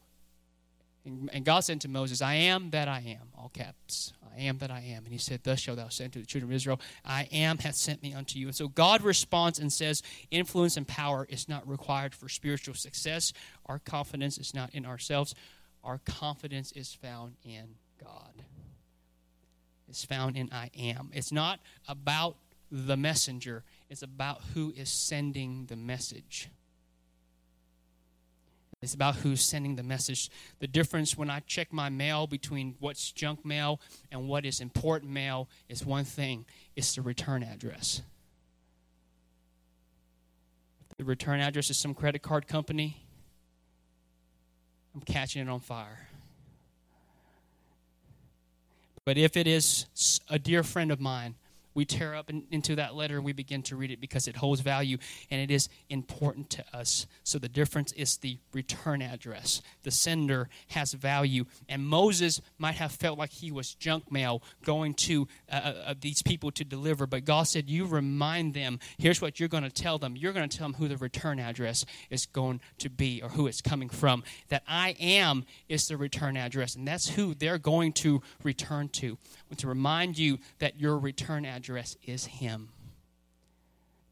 and, 1.33 1.45
God 1.45 1.61
said 1.61 1.81
to 1.83 1.89
Moses, 1.89 2.23
I 2.23 2.35
am 2.35 2.71
that 2.71 2.89
I 2.89 3.01
am, 3.01 3.29
all 3.37 3.51
caps. 3.51 4.13
I 4.37 4.43
am 4.43 4.59
that 4.59 4.71
I 4.71 4.81
am. 4.81 5.05
And 5.05 5.13
he 5.13 5.19
said, 5.19 5.41
Thus 5.43 5.61
shalt 5.61 5.77
thou 5.77 5.89
say 5.89 6.05
unto 6.05 6.21
the 6.21 6.27
children 6.27 6.51
of 6.51 6.55
Israel, 6.55 6.81
I 7.05 7.29
am 7.33 7.59
hath 7.59 7.75
sent 7.75 8.03
me 8.03 8.15
unto 8.15 8.39
you. 8.39 8.47
And 8.47 8.55
so 8.55 8.69
God 8.69 9.03
responds 9.03 9.59
and 9.59 9.73
says, 9.73 10.03
Influence 10.31 10.77
and 10.77 10.87
power 10.87 11.27
is 11.29 11.49
not 11.49 11.67
required 11.69 12.15
for 12.15 12.29
spiritual 12.29 12.75
success. 12.75 13.33
Our 13.67 13.79
confidence 13.79 14.39
is 14.39 14.55
not 14.55 14.75
in 14.75 14.87
ourselves, 14.87 15.35
our 15.83 16.01
confidence 16.05 16.73
is 16.73 16.95
found 16.95 17.37
in 17.45 17.77
God. 18.03 18.45
It's 19.89 20.05
found 20.05 20.37
in 20.37 20.51
I 20.53 20.71
am. 20.79 21.11
It's 21.13 21.33
not 21.33 21.61
about 21.89 22.37
the 22.71 22.97
messenger, 22.97 23.65
it's 23.89 24.03
about 24.03 24.41
who 24.55 24.73
is 24.77 24.89
sending 24.89 25.67
the 25.67 25.77
message. 25.77 26.49
It's 28.83 28.95
about 28.95 29.17
who's 29.17 29.43
sending 29.43 29.77
the 29.77 29.83
message. 29.83 30.31
The 30.59 30.67
difference 30.67 31.17
when 31.17 31.29
I 31.29 31.41
check 31.41 31.73
my 31.73 31.91
mail 31.91 32.27
between 32.27 32.77
what's 32.81 33.13
junk 33.13 33.45
mail 33.45 33.81
and 34.11 34.27
what 34.27 34.47
is 34.47 34.61
important 34.61 35.13
mail 35.13 35.49
is 35.69 35.85
one 35.85 36.05
thing 36.05 36.47
it's 36.77 36.95
the 36.95 37.03
return 37.03 37.43
address. 37.43 38.01
The 40.97 41.05
return 41.05 41.41
address 41.41 41.69
is 41.71 41.77
some 41.77 41.95
credit 41.95 42.23
card 42.23 42.47
company, 42.47 43.03
I'm 44.95 45.01
catching 45.03 45.43
it 45.43 45.49
on 45.49 45.61
fire. 45.61 46.09
But 49.05 49.17
if 49.17 49.37
it 49.37 49.47
is 49.47 49.87
a 50.29 50.39
dear 50.39 50.63
friend 50.63 50.93
of 50.93 51.01
mine 51.01 51.35
we 51.75 51.85
tear 51.85 52.15
up 52.15 52.31
in, 52.31 52.45
into 52.51 52.77
that 52.77 52.95
letter 52.95 53.17
and 53.17 53.25
we 53.25 53.33
begin 53.33 53.63
to 53.65 53.77
read 53.77 53.91
it 53.91 54.01
because 54.01 54.27
it 54.27 54.37
holds 54.37 54.61
value 54.61 54.99
and 55.31 55.41
it 55.41 55.51
is 55.51 55.69
important 55.89 56.51
to 56.51 56.65
us. 56.73 57.07
So 57.23 57.39
the 57.39 57.49
difference 57.49 57.93
is 57.93 58.17
the 58.17 58.39
return 58.53 59.03
address. 59.03 59.63
The 59.83 59.91
sender 59.91 60.49
has 60.69 60.93
value. 60.93 61.45
And 61.69 61.87
Moses 61.87 62.41
might 62.59 62.75
have 62.77 62.93
felt 62.93 63.19
like 63.19 63.31
he 63.31 63.53
was 63.53 63.75
junk 63.75 64.11
mail 64.11 64.43
going 64.65 64.95
to 64.95 65.29
uh, 65.51 65.55
uh, 65.55 65.75
uh 65.87 65.95
these 66.01 66.23
people 66.23 66.51
to 66.53 66.65
deliver, 66.65 67.07
but 67.07 67.25
God 67.25 67.45
said, 67.45 67.69
You 67.69 67.87
remind 67.87 68.55
them. 68.55 68.79
Here's 68.99 69.21
what 69.21 69.39
you're 69.39 69.49
going 69.49 69.63
to 69.63 69.71
tell 69.71 69.99
them. 69.99 70.17
You're 70.17 70.33
going 70.33 70.49
to 70.49 70.57
tell 70.57 70.69
them 70.69 70.75
who 70.75 70.89
the 70.89 70.97
return 70.97 71.39
address 71.39 71.85
is 72.09 72.27
going 72.27 72.61
to 72.79 72.91
be 72.91 73.23
or 73.23 73.29
who 73.29 73.47
it's 73.47 73.61
coming 73.61 73.89
from. 73.89 74.25
That 74.49 74.63
I 74.67 74.97
am 74.99 75.45
is 75.69 75.87
the 75.87 75.97
return 75.97 76.37
address, 76.37 76.75
and 76.75 76.87
that's 76.87 77.09
who 77.11 77.35
they're 77.35 77.59
going 77.59 77.93
to 77.95 78.23
return 78.43 78.89
to. 78.89 79.19
To 79.57 79.67
remind 79.67 80.19
you 80.19 80.39
that 80.59 80.81
your 80.81 80.99
return 80.99 81.45
address 81.45 81.60
address 81.61 81.97
is 82.03 82.25
Him. 82.25 82.71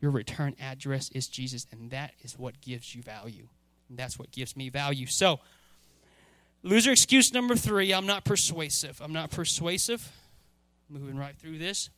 Your 0.01 0.11
return 0.11 0.55
address 0.61 1.11
is 1.15 1.29
Jesus, 1.29 1.67
and 1.73 1.91
that 1.91 2.13
is 2.23 2.39
what 2.39 2.61
gives 2.61 2.95
you 2.95 3.03
value. 3.03 3.49
And 3.89 3.99
that's 3.99 4.19
what 4.19 4.31
gives 4.31 4.55
me 4.55 4.69
value. 4.69 5.07
So, 5.07 5.41
loser 6.63 6.93
excuse 6.93 7.33
number 7.33 7.57
three 7.57 7.93
I'm 7.93 8.07
not 8.07 8.25
persuasive. 8.25 9.01
I'm 9.03 9.15
not 9.15 9.31
persuasive. 9.31 10.13
Moving 10.91 11.17
right 11.17 11.37
through 11.37 11.59
this. 11.59 11.91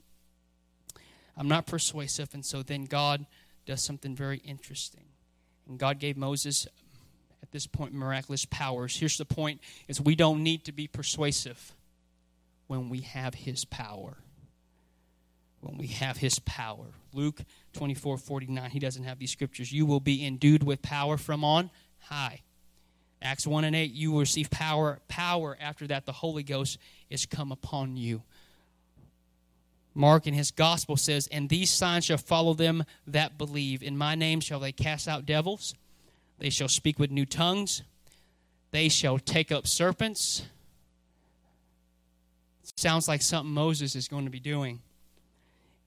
I'm 1.37 1.49
not 1.49 1.67
persuasive. 1.67 2.33
And 2.33 2.45
so 2.45 2.63
then 2.63 2.85
God 2.85 3.27
does 3.67 3.83
something 3.83 4.15
very 4.17 4.39
interesting. 4.39 5.05
And 5.69 5.79
God 5.79 5.99
gave 5.99 6.17
Moses 6.17 6.67
at 7.43 7.51
this 7.53 7.67
point 7.67 7.93
miraculous 7.93 8.45
powers. 8.45 8.97
Here's 8.97 9.17
the 9.17 9.25
point 9.25 9.61
is 9.89 10.01
we 10.01 10.17
don't 10.17 10.43
need 10.43 10.65
to 10.65 10.73
be 10.73 10.87
persuasive 10.87 11.73
when 12.67 12.89
we 12.89 13.01
have 13.01 13.35
his 13.35 13.65
power 13.65 14.19
when 15.61 15.77
we 15.79 15.88
have 15.88 16.16
his 16.16 16.38
power. 16.40 16.87
Luke 17.12 17.40
24 17.75 18.18
49, 18.18 18.70
he 18.70 18.79
doesn't 18.79 19.05
have 19.05 19.18
these 19.18 19.31
scriptures. 19.31 19.73
You 19.73 19.87
will 19.87 20.01
be 20.01 20.25
endued 20.25 20.62
with 20.62 20.83
power 20.83 21.16
from 21.16 21.44
on 21.44 21.70
high. 21.99 22.40
Acts 23.23 23.46
1 23.46 23.64
and 23.64 23.77
8, 23.77 23.92
you 23.92 24.12
will 24.12 24.20
receive 24.20 24.51
power. 24.51 25.01
Power 25.09 25.57
after 25.61 25.87
that, 25.88 26.07
the 26.07 26.12
Holy 26.12 26.42
Ghost 26.42 26.79
is 27.11 27.27
come 27.27 27.53
upon 27.53 27.96
you. 27.96 28.23
Mark 29.94 30.27
in 30.27 30.35
his 30.35 30.51
gospel 30.51 30.96
says, 30.96 31.27
And 31.27 31.49
these 31.49 31.70
signs 31.70 32.07
shall 32.07 32.16
follow 32.16 32.55
them 32.55 32.85
that 33.07 33.37
believe. 33.37 33.83
In 33.83 33.99
my 33.99 34.14
name 34.14 34.40
shall 34.40 34.61
they 34.61 34.73
cast 34.73 35.07
out 35.07 35.27
devils. 35.27 35.75
They 36.38 36.49
shall 36.49 36.68
speak 36.68 36.99
with 36.99 37.11
new 37.11 37.27
tongues. 37.27 37.83
They 38.70 38.88
shall 38.88 39.18
take 39.18 39.53
up 39.53 39.66
serpents. 39.66 40.42
Sounds 42.77 43.09
like 43.09 43.20
something 43.20 43.53
Moses 43.53 43.94
is 43.94 44.09
going 44.09 44.25
to 44.25 44.31
be 44.31 44.40
doing. 44.40 44.81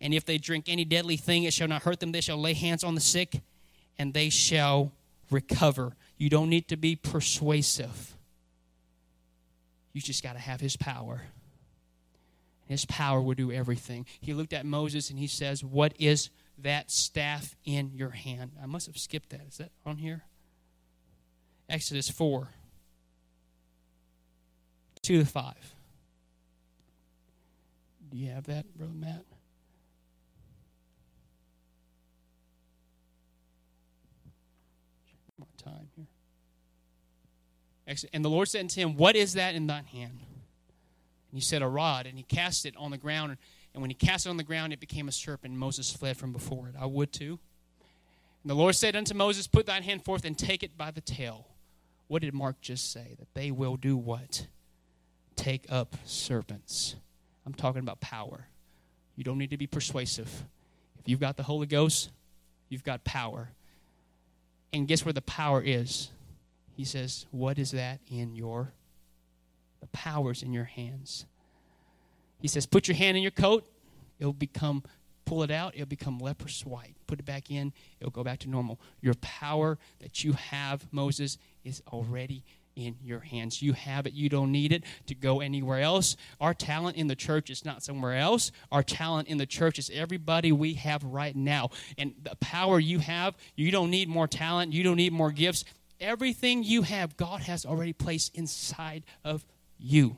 And 0.03 0.13
if 0.13 0.25
they 0.25 0.37
drink 0.37 0.65
any 0.67 0.83
deadly 0.83 1.15
thing, 1.15 1.43
it 1.43 1.53
shall 1.53 1.69
not 1.69 1.83
hurt 1.83 2.01
them. 2.01 2.11
They 2.11 2.19
shall 2.19 2.37
lay 2.37 2.53
hands 2.53 2.83
on 2.83 2.93
the 2.93 3.01
sick, 3.01 3.41
and 3.97 4.13
they 4.13 4.29
shall 4.29 4.91
recover. 5.31 5.95
You 6.17 6.29
don't 6.29 6.49
need 6.49 6.67
to 6.67 6.75
be 6.75 6.97
persuasive. 6.97 8.17
You 9.93 10.01
just 10.01 10.21
got 10.21 10.33
to 10.33 10.39
have 10.39 10.59
his 10.59 10.75
power. 10.75 11.21
His 12.67 12.83
power 12.83 13.21
will 13.21 13.33
do 13.33 13.49
everything. 13.49 14.05
He 14.19 14.33
looked 14.33 14.51
at 14.51 14.65
Moses 14.65 15.09
and 15.09 15.17
he 15.17 15.27
says, 15.27 15.63
What 15.63 15.93
is 15.97 16.29
that 16.57 16.91
staff 16.91 17.55
in 17.63 17.91
your 17.95 18.09
hand? 18.09 18.51
I 18.61 18.65
must 18.65 18.87
have 18.87 18.97
skipped 18.97 19.29
that. 19.29 19.41
Is 19.47 19.57
that 19.57 19.71
on 19.85 19.97
here? 19.97 20.23
Exodus 21.69 22.09
4 22.09 22.49
2 25.01 25.19
to 25.19 25.25
5. 25.25 25.53
Do 28.11 28.17
you 28.17 28.31
have 28.31 28.45
that, 28.47 28.65
Brother 28.77 28.93
Matt? 28.93 29.23
More 35.37 35.47
time 35.63 35.88
here. 35.95 36.06
And 38.13 38.23
the 38.23 38.30
Lord 38.30 38.47
said 38.47 38.62
unto 38.62 38.80
him, 38.80 38.95
What 38.95 39.15
is 39.15 39.34
that 39.34 39.56
in 39.56 39.67
thine 39.67 39.86
hand? 39.86 40.19
And 40.19 41.34
he 41.34 41.41
said, 41.41 41.62
A 41.62 41.67
rod. 41.67 42.06
And 42.06 42.17
he 42.17 42.23
cast 42.23 42.65
it 42.65 42.76
on 42.78 42.91
the 42.91 42.97
ground. 42.97 43.38
And 43.73 43.82
when 43.82 43.89
he 43.89 43.95
cast 43.95 44.26
it 44.26 44.30
on 44.30 44.38
the 44.38 44.43
ground, 44.43 44.71
it 44.71 44.80
became 44.80 45.08
a 45.08 45.12
serpent. 45.12 45.54
Moses 45.56 45.91
fled 45.91 46.15
from 46.15 46.32
before 46.32 46.67
it. 46.67 46.76
I 46.80 46.86
would 46.86 47.12
too. 47.12 47.39
And 48.43 48.49
the 48.49 48.56
Lord 48.56 48.76
said 48.76 48.95
unto 48.95 49.13
Moses, 49.13 49.47
Put 49.47 49.65
thine 49.65 49.84
hand 49.84 50.06
forth 50.06 50.26
and 50.26 50.38
take 50.38 50.63
it 50.63 50.78
by 50.78 50.91
the 50.91 51.02
tail. 51.02 51.47
What 52.08 52.21
did 52.21 52.34
Mark 52.34 52.62
just 52.62 52.91
say? 52.91 53.15
That 53.17 53.34
they 53.34 53.52
will 53.52 53.78
do 53.78 53.97
what? 53.97 54.47
Take 55.36 55.65
up 55.69 55.95
serpents. 56.06 56.95
I'm 57.45 57.54
talking 57.54 57.80
about 57.80 57.99
power. 57.99 58.47
You 59.15 59.23
don't 59.23 59.38
need 59.38 59.49
to 59.49 59.58
be 59.58 59.67
persuasive. 59.67 60.43
If 60.99 61.10
you've 61.10 61.19
got 61.19 61.38
the 61.38 61.43
Holy 61.43 61.67
Ghost, 61.67 62.12
you've 62.69 62.84
got 62.84 63.04
power. 63.04 63.49
And 64.73 64.88
guess 64.88 65.05
where 65.05 65.13
the 65.13 65.21
power 65.21 65.62
is? 65.62 66.09
He 66.75 66.83
says, 66.83 67.27
What 67.31 67.59
is 67.59 67.71
that 67.71 67.99
in 68.09 68.36
your? 68.36 68.73
The 69.79 69.88
power's 69.88 70.41
in 70.41 70.51
your 70.51 70.63
hands. 70.65 71.25
He 72.41 72.47
says, 72.47 72.65
Put 72.65 72.88
your 72.88 72.97
hand 72.97 73.15
in 73.15 73.23
your 73.23 73.31
coat. 73.31 73.65
It'll 74.19 74.33
become, 74.33 74.83
pull 75.25 75.43
it 75.43 75.51
out, 75.51 75.75
it'll 75.75 75.86
become 75.86 76.17
leprous 76.17 76.65
white. 76.65 76.95
Put 77.07 77.19
it 77.19 77.25
back 77.25 77.51
in, 77.51 77.71
it'll 77.99 78.12
go 78.12 78.23
back 78.23 78.39
to 78.39 78.49
normal. 78.49 78.79
Your 79.01 79.13
power 79.15 79.77
that 79.99 80.23
you 80.23 80.33
have, 80.33 80.88
Moses, 80.91 81.38
is 81.63 81.81
already 81.91 82.43
in 82.75 82.95
your 83.01 83.19
hands. 83.19 83.62
You 83.62 83.73
have 83.73 84.07
it. 84.07 84.13
You 84.13 84.29
don't 84.29 84.51
need 84.51 84.71
it 84.71 84.83
to 85.07 85.15
go 85.15 85.41
anywhere 85.41 85.81
else. 85.81 86.15
Our 86.39 86.53
talent 86.53 86.97
in 86.97 87.07
the 87.07 87.15
church 87.15 87.49
is 87.49 87.65
not 87.65 87.83
somewhere 87.83 88.17
else. 88.17 88.51
Our 88.71 88.83
talent 88.83 89.27
in 89.27 89.38
the 89.38 89.45
church 89.45 89.79
is 89.79 89.91
everybody 89.93 90.51
we 90.51 90.73
have 90.75 91.03
right 91.03 91.36
now. 91.36 91.69
And 91.97 92.13
the 92.21 92.36
power 92.38 92.79
you 92.79 92.99
have, 92.99 93.36
you 93.55 93.71
don't 93.71 93.89
need 93.89 94.09
more 94.09 94.27
talent. 94.27 94.73
You 94.73 94.83
don't 94.83 94.97
need 94.97 95.13
more 95.13 95.31
gifts. 95.31 95.65
Everything 95.99 96.63
you 96.63 96.81
have, 96.81 97.15
God 97.17 97.41
has 97.41 97.65
already 97.65 97.93
placed 97.93 98.36
inside 98.36 99.03
of 99.23 99.45
you. 99.77 100.17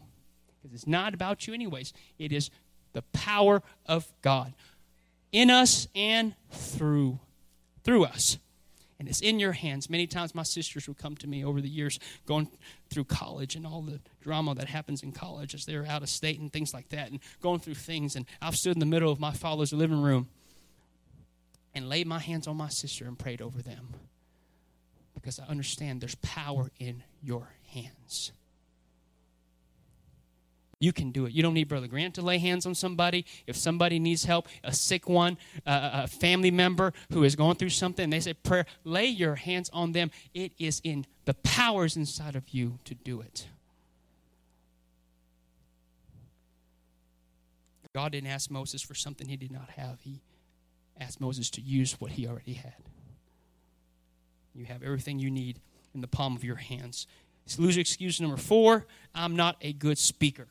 Because 0.61 0.73
it's 0.73 0.87
not 0.87 1.13
about 1.13 1.47
you, 1.47 1.53
anyways. 1.53 1.93
It 2.17 2.31
is 2.31 2.49
the 2.93 3.03
power 3.13 3.61
of 3.85 4.11
God 4.21 4.53
in 5.31 5.49
us 5.49 5.87
and 5.93 6.33
through 6.49 7.19
through 7.83 8.05
us 8.05 8.39
and 8.99 9.07
it's 9.07 9.21
in 9.21 9.39
your 9.39 9.51
hands. 9.51 9.89
Many 9.89 10.07
times 10.07 10.33
my 10.33 10.43
sisters 10.43 10.87
would 10.87 10.97
come 10.97 11.15
to 11.17 11.27
me 11.27 11.43
over 11.43 11.61
the 11.61 11.69
years 11.69 11.99
going 12.25 12.49
through 12.89 13.05
college 13.05 13.55
and 13.55 13.65
all 13.65 13.81
the 13.81 13.99
drama 14.21 14.55
that 14.55 14.67
happens 14.67 15.03
in 15.03 15.11
college 15.11 15.53
as 15.53 15.65
they're 15.65 15.85
out 15.85 16.01
of 16.01 16.09
state 16.09 16.39
and 16.39 16.51
things 16.51 16.73
like 16.73 16.89
that 16.89 17.11
and 17.11 17.19
going 17.41 17.59
through 17.59 17.75
things. 17.75 18.15
And 18.15 18.25
I've 18.41 18.55
stood 18.55 18.73
in 18.73 18.79
the 18.79 18.85
middle 18.85 19.11
of 19.11 19.19
my 19.19 19.31
father's 19.31 19.73
living 19.73 20.01
room 20.01 20.29
and 21.73 21.89
laid 21.89 22.07
my 22.07 22.19
hands 22.19 22.47
on 22.47 22.55
my 22.55 22.69
sister 22.69 23.05
and 23.05 23.19
prayed 23.19 23.41
over 23.41 23.61
them 23.61 23.89
because 25.13 25.39
I 25.39 25.45
understand 25.45 26.01
there's 26.01 26.15
power 26.15 26.71
in 26.79 27.03
your 27.21 27.49
hands. 27.73 28.31
You 30.85 30.93
can 30.93 31.09
do 31.09 31.25
it. 31.25 31.33
You 31.33 31.41
don't 31.41 31.55
need 31.55 31.67
Brother 31.67 31.87
Grant 31.87 32.13
to 32.13 32.21
lay 32.21 32.37
hands 32.37 32.67
on 32.67 32.75
somebody. 32.75 33.25
If 33.47 33.55
somebody 33.55 33.97
needs 33.97 34.25
help, 34.25 34.47
a 34.63 34.71
sick 34.71 35.09
one, 35.09 35.35
a 35.65 36.05
family 36.05 36.51
member 36.51 36.93
who 37.11 37.23
is 37.23 37.35
going 37.35 37.55
through 37.55 37.69
something, 37.69 38.11
they 38.11 38.19
say 38.19 38.35
prayer, 38.35 38.67
lay 38.83 39.07
your 39.07 39.33
hands 39.33 39.67
on 39.73 39.93
them. 39.93 40.11
It 40.35 40.51
is 40.59 40.81
in 40.83 41.07
the 41.25 41.33
powers 41.33 41.97
inside 41.97 42.35
of 42.35 42.49
you 42.49 42.77
to 42.83 42.93
do 42.93 43.19
it. 43.19 43.47
God 47.91 48.11
didn't 48.11 48.29
ask 48.29 48.51
Moses 48.51 48.83
for 48.83 48.93
something 48.93 49.27
he 49.27 49.37
did 49.37 49.51
not 49.51 49.71
have. 49.71 50.01
He 50.01 50.21
asked 50.99 51.19
Moses 51.19 51.49
to 51.49 51.61
use 51.61 51.99
what 51.99 52.11
he 52.11 52.27
already 52.27 52.53
had. 52.53 52.75
You 54.53 54.65
have 54.65 54.83
everything 54.83 55.17
you 55.17 55.31
need 55.31 55.59
in 55.95 56.01
the 56.01 56.07
palm 56.07 56.35
of 56.35 56.43
your 56.43 56.57
hands. 56.57 57.07
Loser 57.57 57.81
excuse 57.81 58.21
number 58.21 58.37
four 58.37 58.85
I'm 59.15 59.35
not 59.35 59.55
a 59.61 59.73
good 59.73 59.97
speaker. 59.97 60.45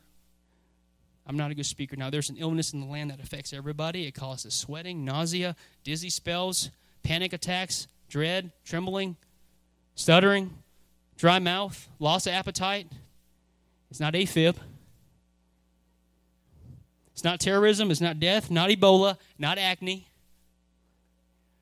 I'm 1.27 1.37
not 1.37 1.51
a 1.51 1.55
good 1.55 1.65
speaker. 1.65 1.95
Now, 1.95 2.09
there's 2.09 2.29
an 2.29 2.37
illness 2.37 2.73
in 2.73 2.79
the 2.79 2.85
land 2.85 3.09
that 3.09 3.19
affects 3.19 3.51
everybody. 3.51 4.05
It 4.05 4.11
causes 4.11 4.53
sweating, 4.53 5.03
nausea, 5.03 5.55
dizzy 5.83 6.09
spells, 6.09 6.69
panic 7.03 7.33
attacks, 7.33 7.87
dread, 8.09 8.51
trembling, 8.63 9.17
stuttering, 9.95 10.53
dry 11.17 11.39
mouth, 11.39 11.89
loss 11.99 12.27
of 12.27 12.33
appetite. 12.33 12.87
It's 13.89 13.99
not 13.99 14.13
AFib. 14.13 14.55
It's 17.13 17.23
not 17.23 17.39
terrorism. 17.39 17.91
It's 17.91 18.01
not 18.01 18.19
death. 18.19 18.51
Not 18.51 18.69
Ebola. 18.69 19.17
Not 19.39 19.57
acne. 19.57 20.07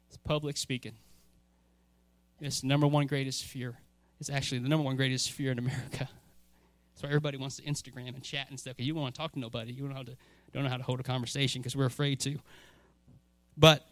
It's 0.10 0.18
public 0.18 0.58
speaking. 0.58 0.94
It's 2.42 2.62
the 2.62 2.68
number 2.68 2.88
one 2.88 3.08
greatest 3.08 3.46
fear. 3.46 3.78
It's 4.20 4.30
actually 4.30 4.60
the 4.60 4.70
number 4.70 4.84
one 4.84 4.96
greatest 4.96 5.32
fear 5.32 5.52
in 5.52 5.60
America. 5.60 6.10
Why 7.04 7.10
everybody 7.10 7.38
wants 7.38 7.58
to 7.58 7.64
Instagram 7.64 8.16
and 8.16 8.24
chat 8.24 8.50
and 8.50 8.58
stuff. 8.58 8.76
You 8.78 8.96
want 8.96 9.14
to 9.14 9.20
talk 9.20 9.34
to 9.34 9.40
nobody. 9.40 9.74
You 9.74 9.82
don't 9.82 9.90
know 9.90 9.96
how 9.96 10.04
to, 10.04 10.16
don't 10.54 10.64
know 10.64 10.70
how 10.70 10.78
to 10.78 10.84
hold 10.84 11.02
a 11.02 11.04
conversation 11.04 11.62
because 11.62 11.76
we're 11.76 11.86
afraid 11.86 12.22
to. 12.22 12.40
But, 13.58 13.86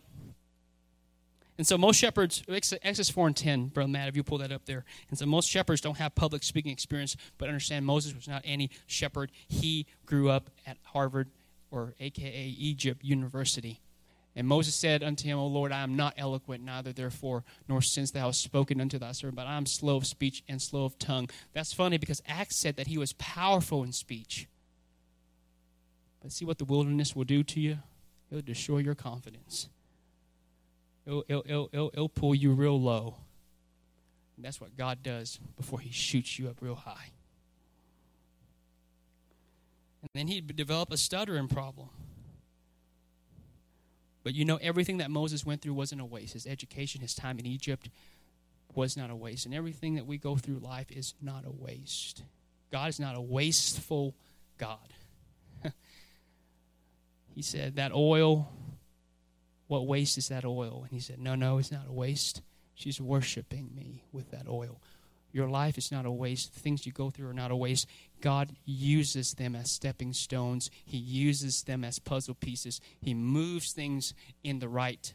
and 1.58 1.68
so 1.68 1.78
most 1.78 1.98
shepherds, 1.98 2.42
Exodus 2.48 3.10
4 3.10 3.28
and 3.28 3.36
10, 3.36 3.68
Brother 3.68 3.90
Matt, 3.90 4.08
if 4.08 4.16
you 4.16 4.24
pull 4.24 4.38
that 4.38 4.54
up 4.54 4.66
there. 4.66 4.86
And 5.10 5.20
so 5.20 5.26
most 5.26 5.50
shepherds 5.50 5.82
don't 5.82 5.98
have 5.98 6.16
public 6.16 6.42
speaking 6.42 6.72
experience, 6.72 7.18
but 7.38 7.50
understand 7.50 7.86
Moses 7.86 8.16
was 8.16 8.30
not 8.30 8.44
any 8.46 8.70
shepherd. 8.88 9.34
He 9.46 9.88
grew 10.06 10.30
up 10.30 10.50
at 10.66 10.78
Harvard 10.84 11.28
or 11.70 11.94
AKA 12.00 12.56
Egypt 12.58 13.04
University. 13.04 13.82
And 14.36 14.48
Moses 14.48 14.76
said 14.76 15.04
unto 15.04 15.26
him, 15.28 15.38
O 15.38 15.48
Lord, 15.48 15.72
I 15.72 15.82
am 15.82 15.96
not 15.96 16.14
eloquent, 16.18 16.64
neither 16.64 16.94
therefore, 16.94 17.44
nor 17.68 17.82
since 17.82 18.12
thou 18.12 18.28
hast 18.28 18.42
spoken 18.42 18.80
unto 18.80 18.98
thy 18.98 19.12
servant, 19.12 19.36
but 19.36 19.48
I 19.48 19.58
am 19.58 19.66
slow 19.66 19.98
of 19.98 20.08
speech 20.08 20.42
and 20.48 20.62
slow 20.62 20.86
of 20.86 20.98
tongue. 20.98 21.30
That's 21.54 21.74
funny 21.74 21.98
because 21.98 22.22
Acts 22.28 22.56
said 22.56 22.78
that 22.78 22.88
he 22.88 22.98
was 22.98 23.14
powerful 23.14 23.84
in 23.84 23.92
speech. 23.92 24.48
But 26.22 26.32
see 26.32 26.46
what 26.46 26.60
the 26.60 26.66
wilderness 26.66 27.16
will 27.16 27.26
do 27.26 27.44
to 27.44 27.60
you? 27.60 27.80
It'll 28.30 28.42
destroy 28.42 28.78
your 28.78 28.96
confidence. 28.96 29.68
It'll, 31.06 31.26
it'll, 31.28 31.46
it'll, 31.72 31.90
it'll, 31.94 32.10
pull 32.10 32.34
you 32.36 32.54
real 32.54 32.80
low. 32.80 33.16
And 34.38 34.46
that's 34.46 34.62
what 34.62 34.78
God 34.78 35.04
does 35.04 35.40
before 35.58 35.80
he 35.80 35.92
shoots 35.92 36.40
you 36.40 36.48
up 36.48 36.62
real 36.62 36.76
high. 36.76 37.12
And 40.02 40.10
then 40.14 40.28
he'd 40.28 40.56
develop 40.56 40.92
a 40.92 40.98
stuttering 40.98 41.48
problem. 41.48 41.90
But 44.24 44.34
you 44.34 44.46
know, 44.46 44.58
everything 44.58 44.98
that 44.98 45.10
Moses 45.10 45.46
went 45.46 45.62
through 45.62 45.74
wasn't 45.74 46.02
a 46.02 46.06
waste. 46.06 46.34
His 46.34 46.46
education, 46.46 47.02
his 47.02 47.16
time 47.16 47.40
in 47.40 47.46
Egypt 47.46 47.90
was 48.76 48.96
not 48.96 49.10
a 49.10 49.16
waste. 49.16 49.46
And 49.46 49.56
everything 49.56 49.96
that 49.96 50.06
we 50.06 50.18
go 50.18 50.36
through 50.36 50.60
life 50.60 50.92
is 50.92 51.14
not 51.22 51.46
a 51.46 51.52
waste. 51.52 52.24
God 52.72 52.90
is 52.90 53.00
not 53.00 53.16
a 53.16 53.22
wasteful 53.22 54.16
God. 54.58 54.94
he 57.36 57.42
said, 57.42 57.76
That 57.76 57.92
oil, 57.94 58.52
what 59.68 59.88
waste 59.88 60.18
is 60.18 60.30
that 60.30 60.46
oil? 60.46 60.82
And 60.84 60.92
he 60.92 61.00
said, 61.00 61.20
No, 61.20 61.36
no, 61.36 61.58
it's 61.58 61.72
not 61.72 61.88
a 61.88 61.92
waste. 61.92 62.42
She's 62.76 63.02
worshiping 63.02 63.70
me 63.76 64.04
with 64.12 64.32
that 64.32 64.48
oil. 64.48 64.82
Your 65.34 65.48
life 65.48 65.78
is 65.78 65.92
not 65.92 66.06
a 66.06 66.12
waste. 66.12 66.54
The 66.54 66.60
things 66.60 66.86
you 66.86 66.92
go 66.92 67.10
through 67.10 67.30
are 67.30 67.34
not 67.34 67.52
a 67.52 67.56
waste. 67.56 67.88
God 68.22 68.56
uses 68.66 69.34
them 69.34 69.56
as 69.56 69.72
stepping 69.72 70.14
stones, 70.14 70.70
He 70.86 70.98
uses 70.98 71.64
them 71.64 71.84
as 71.84 72.00
puzzle 72.00 72.36
pieces. 72.36 72.80
He 73.00 73.14
moves 73.14 73.74
things 73.74 74.14
in 74.44 74.60
the 74.60 74.70
right 74.70 75.14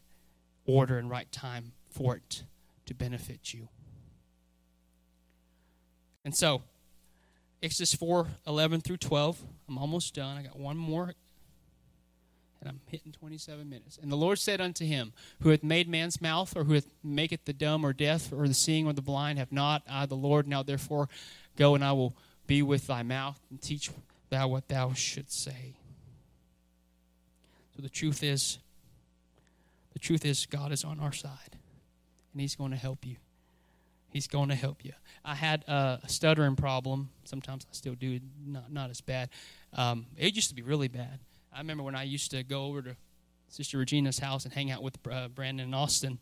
order 0.66 0.98
and 0.98 1.08
right 1.08 1.30
time 1.30 1.72
for 1.88 2.16
it 2.16 2.42
to 2.86 2.94
benefit 2.94 3.54
you. 3.54 3.68
And 6.24 6.34
so, 6.34 6.62
Exodus 7.62 7.94
4 7.94 8.26
11 8.46 8.80
through 8.80 8.98
12. 8.98 9.40
I'm 9.68 9.78
almost 9.78 10.14
done. 10.14 10.36
I 10.36 10.42
got 10.42 10.58
one 10.58 10.76
more 10.76 11.14
and 12.60 12.68
I'm 12.68 12.80
hitting 12.90 13.12
27 13.12 13.68
minutes. 13.68 13.98
And 14.00 14.10
the 14.10 14.16
Lord 14.16 14.38
said 14.38 14.60
unto 14.60 14.84
him, 14.84 15.12
Who 15.42 15.50
hath 15.50 15.62
made 15.62 15.88
man's 15.88 16.20
mouth, 16.20 16.56
or 16.56 16.64
who 16.64 16.74
hath 16.74 16.86
maketh 17.02 17.44
the 17.44 17.52
dumb 17.52 17.84
or 17.84 17.92
deaf, 17.92 18.32
or 18.32 18.48
the 18.48 18.54
seeing 18.54 18.86
or 18.86 18.92
the 18.92 19.02
blind, 19.02 19.38
have 19.38 19.52
not 19.52 19.82
I 19.88 20.06
the 20.06 20.16
Lord? 20.16 20.48
Now 20.48 20.62
therefore 20.62 21.08
go, 21.56 21.74
and 21.74 21.84
I 21.84 21.92
will 21.92 22.16
be 22.46 22.62
with 22.62 22.86
thy 22.86 23.02
mouth, 23.02 23.40
and 23.50 23.60
teach 23.60 23.90
thou 24.30 24.48
what 24.48 24.68
thou 24.68 24.92
shouldst 24.92 25.42
say. 25.42 25.74
So 27.74 27.82
the 27.82 27.88
truth 27.88 28.22
is, 28.22 28.58
the 29.92 29.98
truth 29.98 30.24
is, 30.24 30.46
God 30.46 30.72
is 30.72 30.84
on 30.84 31.00
our 31.00 31.12
side, 31.12 31.58
and 32.32 32.40
He's 32.40 32.54
going 32.54 32.70
to 32.70 32.76
help 32.76 33.04
you. 33.04 33.16
He's 34.10 34.26
going 34.26 34.48
to 34.48 34.54
help 34.54 34.84
you. 34.84 34.92
I 35.24 35.34
had 35.34 35.62
a 35.68 36.00
stuttering 36.06 36.56
problem. 36.56 37.10
Sometimes 37.24 37.66
I 37.68 37.74
still 37.74 37.94
do, 37.94 38.20
not 38.46 38.72
not 38.72 38.90
as 38.90 39.00
bad. 39.00 39.28
Um, 39.74 40.06
it 40.16 40.34
used 40.34 40.48
to 40.48 40.54
be 40.54 40.62
really 40.62 40.88
bad. 40.88 41.18
I 41.52 41.58
remember 41.58 41.82
when 41.82 41.94
I 41.94 42.04
used 42.04 42.30
to 42.30 42.42
go 42.42 42.64
over 42.66 42.82
to 42.82 42.96
Sister 43.48 43.78
Regina's 43.78 44.18
house 44.18 44.44
and 44.44 44.54
hang 44.54 44.70
out 44.70 44.82
with 44.82 44.96
uh, 45.10 45.28
Brandon 45.28 45.66
and 45.66 45.74
Austin, 45.74 46.18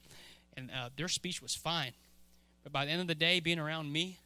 and 0.56 0.70
uh, 0.70 0.88
their 0.96 1.08
speech 1.08 1.40
was 1.42 1.54
fine. 1.54 1.92
But 2.62 2.72
by 2.72 2.84
the 2.84 2.90
end 2.90 3.00
of 3.00 3.06
the 3.06 3.14
day, 3.14 3.40
being 3.40 3.58
around 3.58 3.92
me, 3.92 4.18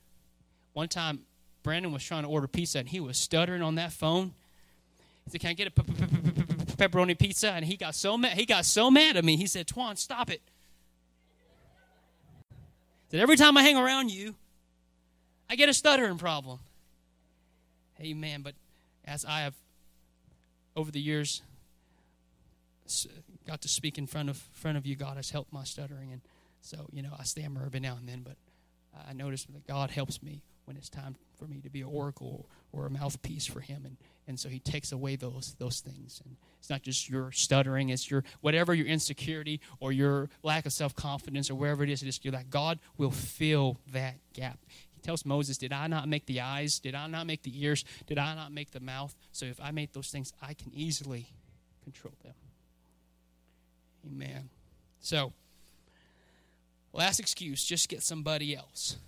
one 0.73 0.89
time 0.89 1.21
Brandon 1.69 1.93
was 1.93 2.03
trying 2.03 2.23
to 2.23 2.31
order 2.31 2.47
pizza 2.47 2.79
and 2.79 2.89
he 2.89 2.99
was 2.99 3.19
stuttering 3.19 3.61
on 3.61 3.75
that 3.75 3.93
phone. 3.93 4.33
He 5.27 5.33
said, 5.33 5.43
"Can 5.43 5.51
I 5.51 5.53
get 5.53 5.67
a 5.67 5.71
pepperoni 5.71 7.19
pizza?" 7.19 7.53
And 7.53 7.63
he 7.63 7.77
got 7.77 7.95
so 7.95 8.17
mad. 8.17 8.39
He 8.39 8.47
got 8.47 8.65
so 8.65 8.91
mad 8.91 9.19
at 9.19 9.25
me. 9.27 9.37
He 9.37 9.47
said, 9.47 9.67
"Twan, 9.67 9.99
stop 9.99 10.31
it." 10.31 10.41
That 13.11 13.21
every 13.21 13.37
time 13.37 13.59
I 13.59 13.63
hang 13.65 13.77
around 13.77 14.11
you, 14.11 14.35
I 15.51 15.57
get 15.57 15.69
a 15.69 15.75
stuttering 15.75 16.17
problem. 16.17 16.61
Amen. 18.01 18.41
But 18.41 18.55
as 19.05 19.27
I 19.27 19.41
have, 19.41 19.55
over 20.75 20.91
the 20.91 21.03
years, 21.03 21.43
got 23.47 23.61
to 23.61 23.69
speak 23.69 23.99
in 23.99 24.07
front 24.07 24.31
of 24.31 24.39
front 24.39 24.79
of 24.79 24.87
you, 24.87 24.97
God 24.97 25.19
has 25.19 25.29
helped 25.29 25.53
my 25.53 25.65
stuttering, 25.65 26.13
and 26.13 26.23
so 26.63 26.89
you 26.95 27.03
know 27.03 27.15
I 27.19 27.25
stammer 27.25 27.67
every 27.67 27.81
now 27.81 27.99
and 27.99 28.09
then. 28.09 28.23
But 28.23 28.39
I 29.07 29.13
notice 29.13 29.45
that 29.45 29.67
God 29.67 29.91
helps 29.91 30.23
me 30.23 30.41
when 30.69 30.77
it's 30.77 30.91
time 30.91 31.17
for 31.39 31.47
me 31.47 31.63
to 31.63 31.71
be 31.71 31.81
an 31.81 31.89
oracle 31.91 32.47
or 32.73 32.85
a 32.85 32.91
mouthpiece 32.91 33.47
for 33.47 33.61
Him, 33.61 33.87
and 33.87 33.97
and 34.27 34.39
so 34.39 34.51
He 34.51 34.61
takes 34.61 34.93
away 34.93 35.17
those 35.17 35.57
those 35.59 35.81
things. 35.81 36.21
And 36.23 36.37
it's 36.59 36.69
not 36.69 36.83
just 36.83 37.09
your 37.09 37.33
stuttering; 37.33 37.89
it's 37.89 38.11
your 38.11 38.23
whatever 38.43 38.75
your 38.75 38.87
insecurity 38.87 39.63
or 39.81 39.93
your 39.93 40.29
lack 40.43 40.67
of 40.67 40.73
self 40.75 40.95
confidence 40.95 41.51
or 41.51 41.55
wherever 41.55 41.83
it 41.83 41.89
is. 41.89 42.03
It 42.03 42.09
is 42.09 42.21
you're 42.23 42.35
like 42.35 42.51
God 42.51 42.79
will 42.99 43.11
fill 43.11 43.81
that 43.93 44.17
gap. 44.35 44.59
He 44.93 45.01
tells 45.01 45.25
Moses, 45.25 45.57
"Did 45.57 45.73
I 45.73 45.87
not 45.87 46.07
make 46.07 46.27
the 46.27 46.43
eyes? 46.43 46.79
Did 46.79 46.95
I 46.95 47.07
not 47.07 47.27
make 47.27 47.43
the 47.43 47.65
ears? 47.65 47.83
Did 48.07 48.19
I 48.19 48.35
not 48.35 48.53
make 48.53 48.73
the 48.73 48.81
mouth? 48.81 49.17
So 49.33 49.47
if 49.47 49.59
I 49.61 49.71
made 49.71 49.95
those 49.95 50.11
things, 50.11 50.35
I 50.43 50.53
can 50.53 50.71
easily 50.75 51.33
control 51.83 52.13
them." 52.23 52.35
Amen. 54.07 54.51
So, 55.01 55.33
last 56.93 57.21
excuse: 57.21 57.65
just 57.65 57.89
get 57.89 58.03
somebody 58.03 58.55
else. 58.55 58.99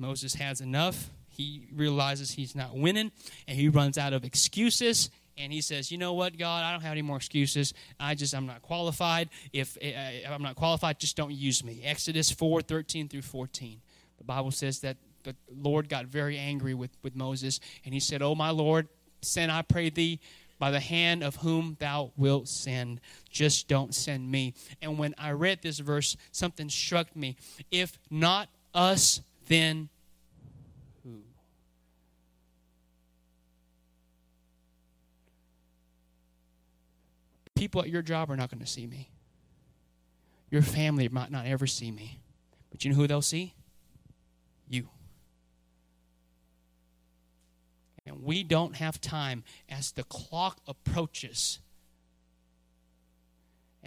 Moses 0.00 0.34
has 0.34 0.60
enough. 0.60 1.10
He 1.28 1.68
realizes 1.74 2.32
he's 2.32 2.54
not 2.54 2.76
winning, 2.76 3.12
and 3.46 3.56
he 3.56 3.68
runs 3.68 3.98
out 3.98 4.12
of 4.12 4.24
excuses. 4.24 5.10
And 5.38 5.52
he 5.52 5.60
says, 5.60 5.92
"You 5.92 5.98
know 5.98 6.12
what, 6.14 6.36
God? 6.36 6.64
I 6.64 6.72
don't 6.72 6.82
have 6.82 6.92
any 6.92 7.02
more 7.02 7.16
excuses. 7.16 7.72
I 7.98 8.14
just 8.14 8.34
I'm 8.34 8.46
not 8.46 8.62
qualified. 8.62 9.30
If 9.52 9.78
uh, 9.82 10.28
I'm 10.28 10.42
not 10.42 10.56
qualified, 10.56 10.98
just 10.98 11.16
don't 11.16 11.32
use 11.32 11.62
me." 11.64 11.82
Exodus 11.84 12.30
4, 12.30 12.62
13 12.62 13.08
through 13.08 13.22
14. 13.22 13.80
The 14.18 14.24
Bible 14.24 14.50
says 14.50 14.80
that 14.80 14.96
the 15.22 15.34
Lord 15.54 15.88
got 15.88 16.06
very 16.06 16.36
angry 16.36 16.74
with, 16.74 16.90
with 17.02 17.14
Moses, 17.14 17.60
and 17.84 17.94
he 17.94 18.00
said, 18.00 18.22
"Oh 18.22 18.34
my 18.34 18.50
Lord, 18.50 18.88
send 19.22 19.52
I 19.52 19.62
pray 19.62 19.90
thee 19.90 20.20
by 20.58 20.70
the 20.70 20.80
hand 20.80 21.22
of 21.22 21.36
whom 21.36 21.76
thou 21.78 22.12
wilt 22.16 22.48
send. 22.48 23.00
Just 23.30 23.68
don't 23.68 23.94
send 23.94 24.30
me." 24.30 24.54
And 24.82 24.98
when 24.98 25.14
I 25.16 25.30
read 25.30 25.62
this 25.62 25.78
verse, 25.78 26.16
something 26.32 26.68
struck 26.68 27.14
me. 27.14 27.36
If 27.70 27.98
not 28.10 28.48
us, 28.74 29.22
then 29.50 29.88
who? 31.02 31.22
People 37.56 37.82
at 37.82 37.88
your 37.88 38.00
job 38.00 38.30
are 38.30 38.36
not 38.36 38.48
going 38.48 38.60
to 38.60 38.66
see 38.66 38.86
me. 38.86 39.10
Your 40.50 40.62
family 40.62 41.08
might 41.08 41.32
not 41.32 41.46
ever 41.46 41.66
see 41.66 41.90
me. 41.90 42.20
But 42.70 42.84
you 42.84 42.92
know 42.92 42.96
who 42.96 43.08
they'll 43.08 43.22
see? 43.22 43.54
You. 44.68 44.88
And 48.06 48.22
we 48.22 48.44
don't 48.44 48.76
have 48.76 49.00
time 49.00 49.42
as 49.68 49.90
the 49.90 50.04
clock 50.04 50.60
approaches 50.68 51.58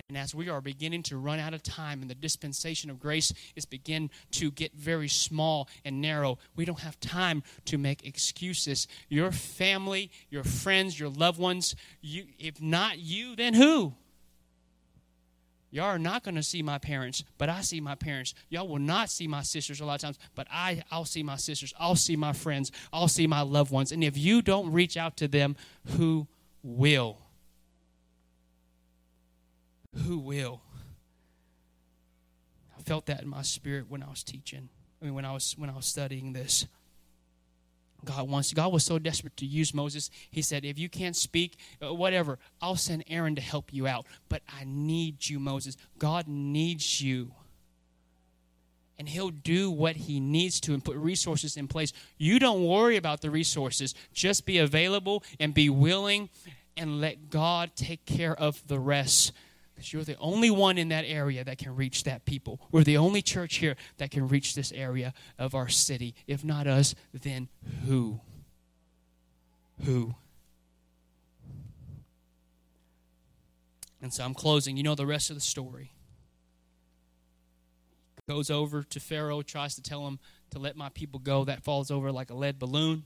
and 0.10 0.17
as 0.17 0.34
we 0.34 0.49
are 0.49 0.62
beginning 0.62 1.03
to 1.03 1.17
run 1.17 1.39
out 1.39 1.53
of 1.53 1.62
time 1.62 2.01
and 2.01 2.10
the 2.10 2.15
dispensation 2.15 2.89
of 2.89 2.99
grace 2.99 3.32
is 3.56 3.65
begin 3.65 4.10
to 4.32 4.49
get 4.51 4.73
very 4.73 5.08
small 5.08 5.67
and 5.86 6.01
narrow, 6.01 6.39
we 6.56 6.65
don't 6.65 6.79
have 6.79 6.99
time 6.99 7.43
to 7.65 7.77
make 7.77 8.06
excuses. 8.06 8.88
Your 9.10 9.32
family, 9.32 10.10
your 10.29 10.43
friends, 10.43 10.99
your 10.99 11.10
loved 11.10 11.39
ones, 11.39 11.75
you, 12.01 12.25
if 12.39 12.62
not 12.62 12.99
you, 12.99 13.36
then 13.36 13.53
who? 13.53 13.93
Y'all 15.69 15.86
are 15.86 15.99
not 15.99 16.23
going 16.23 16.36
to 16.36 16.43
see 16.43 16.62
my 16.62 16.77
parents, 16.77 17.23
but 17.39 17.49
I 17.49 17.62
see 17.62 17.82
my 17.82 17.95
parents. 17.95 18.36
Y'all 18.49 18.67
will 18.67 18.77
not 18.77 19.10
see 19.10 19.27
my 19.27 19.41
sisters 19.41 19.82
a 19.82 19.86
lot 19.86 19.95
of 19.95 20.01
times, 20.01 20.19
but 20.36 20.47
I, 20.51 20.84
I'll 20.91 21.06
see 21.06 21.23
my 21.23 21.36
sisters. 21.36 21.73
I'll 21.79 21.95
see 21.95 22.15
my 22.15 22.32
friends. 22.32 22.71
I'll 22.91 23.08
see 23.08 23.25
my 23.25 23.41
loved 23.41 23.71
ones. 23.71 23.91
And 23.91 24.03
if 24.03 24.15
you 24.15 24.43
don't 24.43 24.71
reach 24.71 24.97
out 24.97 25.17
to 25.17 25.27
them, 25.27 25.56
who 25.97 26.27
will? 26.62 27.22
Who 29.95 30.17
will? 30.17 30.62
I 32.77 32.82
felt 32.82 33.06
that 33.06 33.21
in 33.21 33.27
my 33.27 33.41
spirit 33.41 33.86
when 33.89 34.03
I 34.03 34.10
was 34.10 34.23
teaching. 34.23 34.69
I 35.01 35.06
mean, 35.06 35.13
when 35.13 35.25
I 35.25 35.32
was 35.32 35.56
when 35.58 35.69
I 35.69 35.75
was 35.75 35.86
studying 35.86 36.34
this. 36.34 36.65
God 38.06 38.29
wants. 38.29 38.51
God 38.51 38.73
was 38.73 38.84
so 38.84 38.99
desperate 38.99 39.38
to 39.38 39.45
use 39.45 39.73
Moses. 39.73 40.10
He 40.29 40.41
said, 40.41 40.65
"If 40.65 40.77
you 40.77 40.89
can't 40.89 41.15
speak, 41.15 41.58
uh, 41.82 41.93
whatever, 41.93 42.38
I'll 42.62 42.75
send 42.75 43.06
Aaron 43.08 43.36
to 43.36 43.41
help 43.41 43.71
you 43.73 43.88
out. 43.88 44.06
But 44.27 44.41
I 44.49 44.65
need 44.65 45.29
you, 45.29 45.39
Moses. 45.39 45.77
God 45.99 46.27
needs 46.27 47.01
you." 47.01 47.34
and 48.99 49.10
he'll 49.10 49.32
do 49.32 49.71
what 49.71 49.95
he 49.95 50.19
needs 50.19 50.60
to 50.62 50.73
and 50.73 50.84
put 50.84 50.95
resources 50.95 51.58
in 51.58 51.67
place. 51.67 51.91
You 52.17 52.39
don't 52.39 52.63
worry 52.63 52.95
about 52.95 53.21
the 53.21 53.32
resources. 53.32 53.95
Just 54.13 54.45
be 54.45 54.60
available 54.60 55.23
and 55.39 55.53
be 55.53 55.69
willing 55.69 56.29
and 56.77 57.01
let 57.01 57.29
God 57.29 57.71
take 57.75 58.06
care 58.06 58.34
of 58.34 58.65
the 58.67 58.79
rest. 58.79 59.32
Because 59.84 59.91
you're 59.91 60.15
the 60.15 60.17
only 60.22 60.50
one 60.50 60.78
in 60.78 60.88
that 60.89 61.04
area 61.06 61.43
that 61.43 61.58
can 61.58 61.76
reach 61.76 62.06
that 62.06 62.24
people. 62.24 62.62
We're 62.72 62.86
the 62.86 62.96
only 62.96 63.22
church 63.22 63.56
here 63.56 63.76
that 63.98 64.12
can 64.12 64.30
reach 64.30 64.56
this 64.56 64.72
area 64.72 65.13
of 65.38 65.54
our 65.54 65.67
city. 65.67 66.15
If 66.26 66.46
not 66.46 66.67
us, 66.67 66.96
then 67.12 67.50
who? 67.86 68.22
Who? 69.84 70.15
And 74.02 74.13
so 74.13 74.24
I'm 74.24 74.34
closing. 74.34 74.78
You 74.78 74.84
know 74.84 74.96
the 74.96 75.06
rest 75.06 75.30
of 75.30 75.36
the 75.36 75.41
story. 75.41 75.91
Goes 78.30 78.50
over 78.50 78.84
to 78.84 79.00
Pharaoh, 79.02 79.41
tries 79.41 79.76
to 79.76 79.82
tell 79.82 80.08
him 80.08 80.17
to 80.52 80.60
let 80.60 80.78
my 80.78 80.88
people 80.88 81.19
go. 81.19 81.43
That 81.43 81.62
falls 81.62 81.91
over 81.91 82.10
like 82.10 82.30
a 82.30 82.36
lead 82.36 82.58
balloon. 82.58 83.04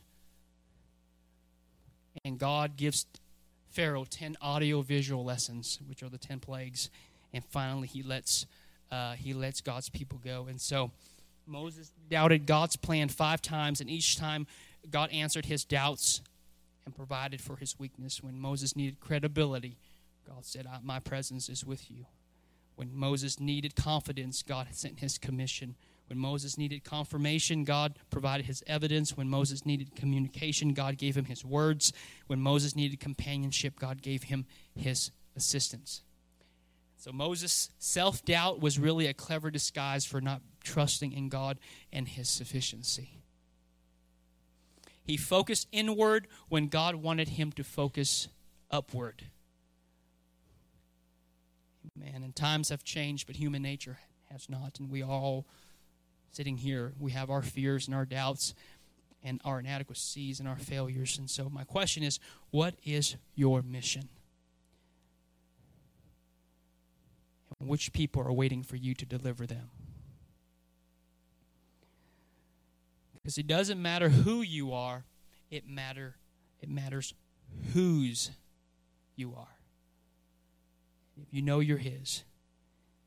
And 2.24 2.38
God 2.38 2.78
gives 2.78 3.08
Pharaoh 3.78 4.06
10 4.10 4.38
audio 4.42 4.82
visual 4.82 5.24
lessons, 5.24 5.78
which 5.88 6.02
are 6.02 6.10
the 6.10 6.18
10 6.18 6.40
plagues. 6.40 6.90
And 7.32 7.46
finally, 7.46 7.88
he 7.88 8.02
lets, 8.02 8.48
uh, 8.92 9.14
he 9.14 9.36
lets 9.36 9.62
God's 9.62 9.88
people 9.88 10.20
go. 10.26 10.48
And 10.50 10.60
so 10.60 10.90
Moses 11.46 11.92
doubted 12.10 12.48
God's 12.48 12.76
plan 12.76 13.08
five 13.08 13.40
times, 13.40 13.80
and 13.80 13.88
each 13.88 14.18
time 14.18 14.48
God 14.90 15.12
answered 15.12 15.46
his 15.46 15.64
doubts 15.64 16.22
and 16.86 16.96
provided 16.96 17.40
for 17.40 17.58
his 17.58 17.78
weakness. 17.78 18.24
When 18.24 18.40
Moses 18.40 18.76
needed 18.76 19.00
credibility, 19.00 19.78
God 20.28 20.44
said, 20.44 20.66
My 20.82 20.98
presence 20.98 21.48
is 21.48 21.64
with 21.64 21.92
you. 21.92 22.08
When 22.78 22.90
Moses 22.96 23.40
needed 23.40 23.76
confidence, 23.76 24.42
God 24.42 24.70
sent 24.72 25.02
his 25.02 25.20
commission. 25.20 25.76
When 26.08 26.20
Moses 26.20 26.58
needed 26.58 26.84
confirmation, 26.84 27.66
God 27.66 28.00
provided 28.10 28.46
his 28.46 28.64
evidence. 28.66 29.18
When 29.18 29.30
Moses 29.30 29.66
needed 29.66 29.96
communication, 29.96 30.74
God 30.74 30.98
gave 30.98 31.18
him 31.18 31.26
his 31.26 31.44
words. 31.44 31.92
When 32.28 32.42
Moses 32.42 32.76
needed 32.76 33.00
companionship, 33.00 33.78
God 33.78 34.02
gave 34.02 34.24
him 34.24 34.46
his 34.74 35.12
assistance. 35.36 36.04
So 36.98 37.12
Moses' 37.12 37.70
self 37.78 38.24
doubt 38.26 38.62
was 38.62 38.80
really 38.80 39.06
a 39.08 39.14
clever 39.14 39.52
disguise 39.52 40.06
for 40.06 40.22
not 40.22 40.42
trusting 40.64 41.12
in 41.12 41.30
God 41.30 41.60
and 41.92 42.08
his 42.08 42.30
sufficiency. 42.30 43.22
He 45.04 45.16
focused 45.16 45.68
inward 45.72 46.28
when 46.50 46.68
God 46.68 46.96
wanted 46.96 47.30
him 47.30 47.52
to 47.54 47.64
focus 47.64 48.28
upward. 48.72 49.24
Man, 51.96 52.24
and 52.24 52.36
times 52.36 52.70
have 52.70 52.84
changed, 52.84 53.28
but 53.28 53.38
human 53.38 53.62
nature 53.62 54.00
has 54.30 54.50
not, 54.50 54.80
and 54.80 54.90
we 54.90 55.02
all 55.02 55.48
sitting 56.32 56.58
here, 56.58 56.94
we 57.00 57.12
have 57.12 57.30
our 57.30 57.42
fears 57.42 57.88
and 57.88 57.96
our 57.96 58.06
doubts 58.06 58.54
and 59.24 59.42
our 59.44 59.60
inadequacies 59.60 60.40
and 60.40 60.48
our 60.48 60.58
failures. 60.58 61.18
And 61.18 61.30
so, 61.30 61.50
my 61.50 61.64
question 61.64 62.04
is 62.04 62.20
what 62.52 62.76
is 62.84 63.16
your 63.36 63.62
mission? 63.62 64.10
And 67.60 67.70
which 67.70 67.92
people 67.94 68.22
are 68.22 68.34
waiting 68.34 68.64
for 68.64 68.76
you 68.76 68.94
to 68.96 69.06
deliver 69.06 69.46
them? 69.46 69.70
Because 73.14 73.38
it 73.38 73.48
doesn't 73.48 73.82
matter 73.82 74.10
who 74.10 74.42
you 74.42 74.74
are, 74.74 75.04
it 75.50 75.68
matter 75.68 76.16
it 76.62 76.70
matters 76.70 77.14
whose 77.74 78.32
you 79.16 79.36
are. 79.36 79.58
If 81.22 81.34
you 81.34 81.42
know 81.42 81.60
you're 81.60 81.78
his, 81.78 82.24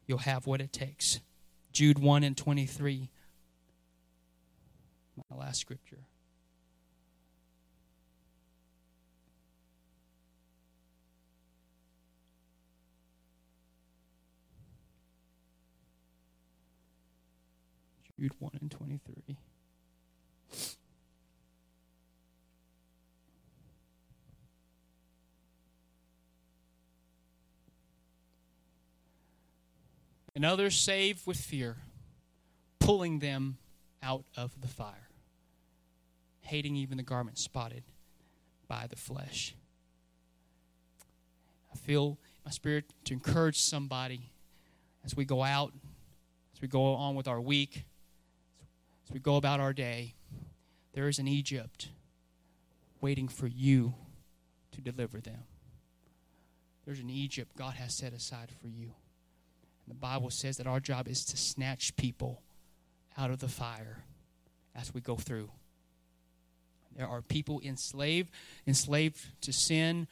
you'll 0.07 0.19
have 0.19 0.47
what 0.47 0.61
it 0.61 0.73
takes. 0.73 1.21
Jude 1.73 1.99
1 1.99 2.25
and 2.25 2.37
23 2.37 3.11
My 5.31 5.37
last 5.37 5.61
scripture. 5.61 5.99
Jude 18.19 18.33
1 18.39 18.51
and 18.61 18.71
23. 18.71 19.40
And 30.41 30.47
others 30.47 30.75
save 30.75 31.27
with 31.27 31.37
fear, 31.37 31.77
pulling 32.79 33.19
them 33.19 33.59
out 34.03 34.25
of 34.39 34.59
the 34.63 34.69
fire, 34.69 35.11
hating 36.41 36.77
even 36.77 36.97
the 36.97 37.03
garment 37.03 37.37
spotted 37.37 37.83
by 38.67 38.87
the 38.89 38.97
flesh. 38.97 39.55
I 41.71 41.77
feel 41.77 42.17
my 42.43 42.51
spirit 42.53 42.87
to 43.05 43.13
encourage 43.13 43.61
somebody 43.61 44.31
as 45.05 45.15
we 45.15 45.27
go 45.27 45.43
out, 45.43 45.75
as 46.55 46.63
we 46.63 46.69
go 46.69 46.95
on 46.95 47.15
with 47.15 47.29
our 47.29 47.43
week, 47.43 47.85
as 49.07 49.13
we 49.13 49.21
go 49.21 49.37
about 49.37 49.61
our 49.61 49.75
day, 49.75 50.15
there 50.95 51.07
is 51.07 51.19
an 51.19 51.29
Egypt 51.29 51.91
waiting 53.03 53.29
for 53.29 53.47
you 53.47 53.93
to 54.73 54.81
deliver 54.81 55.21
them. 55.21 55.43
There's 56.87 57.01
an 57.01 57.11
Egypt 57.11 57.55
God 57.59 57.75
has 57.75 57.95
set 57.95 58.15
aside 58.15 58.49
for 58.59 58.69
you. 58.69 58.95
Bible 60.01 60.31
says 60.31 60.57
that 60.57 60.67
our 60.67 60.81
job 60.81 61.09
is 61.09 61.25
to 61.27 61.37
snatch 61.37 61.95
people 61.97 62.43
out 63.19 63.31
of 63.31 63.39
the 63.39 63.49
fire 63.49 64.05
as 64.75 64.95
we 64.95 65.01
go 65.01 65.17
through. 65.17 65.51
There 66.97 67.07
are 67.07 67.23
people 67.23 67.61
enslaved, 67.65 68.31
enslaved 68.67 69.21
to 69.43 69.53
sin 69.53 70.09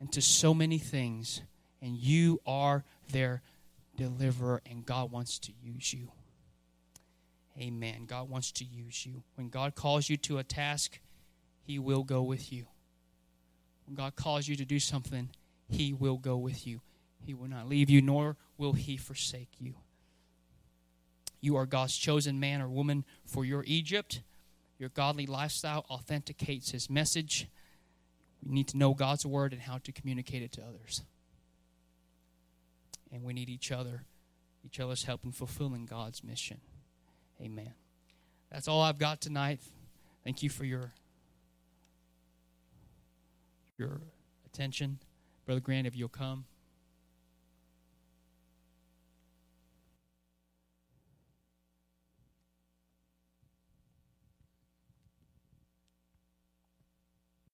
and 0.00 0.12
to 0.12 0.20
so 0.20 0.54
many 0.54 0.78
things, 0.78 1.42
and 1.82 1.96
you 1.96 2.40
are 2.46 2.84
their 3.10 3.42
deliverer, 3.96 4.62
and 4.70 4.86
God 4.86 5.10
wants 5.10 5.38
to 5.40 5.52
use 5.60 5.92
you. 5.92 6.12
Amen. 7.58 8.04
God 8.06 8.28
wants 8.28 8.52
to 8.52 8.64
use 8.64 9.04
you. 9.04 9.24
When 9.34 9.48
God 9.48 9.74
calls 9.74 10.08
you 10.08 10.16
to 10.18 10.38
a 10.38 10.44
task, 10.44 11.00
He 11.62 11.78
will 11.78 12.04
go 12.04 12.22
with 12.22 12.52
you. 12.52 12.66
When 13.86 13.96
God 13.96 14.14
calls 14.14 14.46
you 14.46 14.54
to 14.56 14.64
do 14.64 14.78
something, 14.78 15.30
He 15.68 15.92
will 15.92 16.18
go 16.18 16.36
with 16.36 16.66
you. 16.66 16.80
He 17.24 17.34
will 17.34 17.48
not 17.48 17.68
leave 17.68 17.90
you, 17.90 18.00
nor 18.00 18.36
will 18.56 18.72
He 18.72 18.96
forsake 18.96 19.50
you. 19.58 19.74
You 21.40 21.56
are 21.56 21.66
God's 21.66 21.96
chosen 21.96 22.40
man 22.40 22.60
or 22.60 22.68
woman 22.68 23.04
for 23.24 23.44
your 23.44 23.64
Egypt. 23.66 24.22
Your 24.78 24.88
godly 24.88 25.26
lifestyle 25.26 25.84
authenticates 25.90 26.70
His 26.70 26.88
message. 26.88 27.48
We 28.44 28.52
need 28.52 28.68
to 28.68 28.76
know 28.76 28.94
God's 28.94 29.26
word 29.26 29.52
and 29.52 29.62
how 29.62 29.78
to 29.78 29.92
communicate 29.92 30.42
it 30.42 30.52
to 30.52 30.62
others. 30.62 31.02
And 33.12 33.22
we 33.22 33.32
need 33.32 33.48
each 33.48 33.72
other, 33.72 34.04
each 34.64 34.80
other's 34.80 35.04
help 35.04 35.24
in 35.24 35.32
fulfilling 35.32 35.86
God's 35.86 36.22
mission. 36.22 36.60
Amen. 37.40 37.72
That's 38.50 38.68
all 38.68 38.80
I've 38.80 38.98
got 38.98 39.20
tonight. 39.20 39.60
Thank 40.24 40.42
you 40.42 40.50
for 40.50 40.64
your 40.64 40.92
your 43.78 44.00
attention. 44.44 44.98
Brother 45.46 45.60
Grant, 45.60 45.86
if 45.86 45.96
you'll 45.96 46.08
come. 46.08 46.44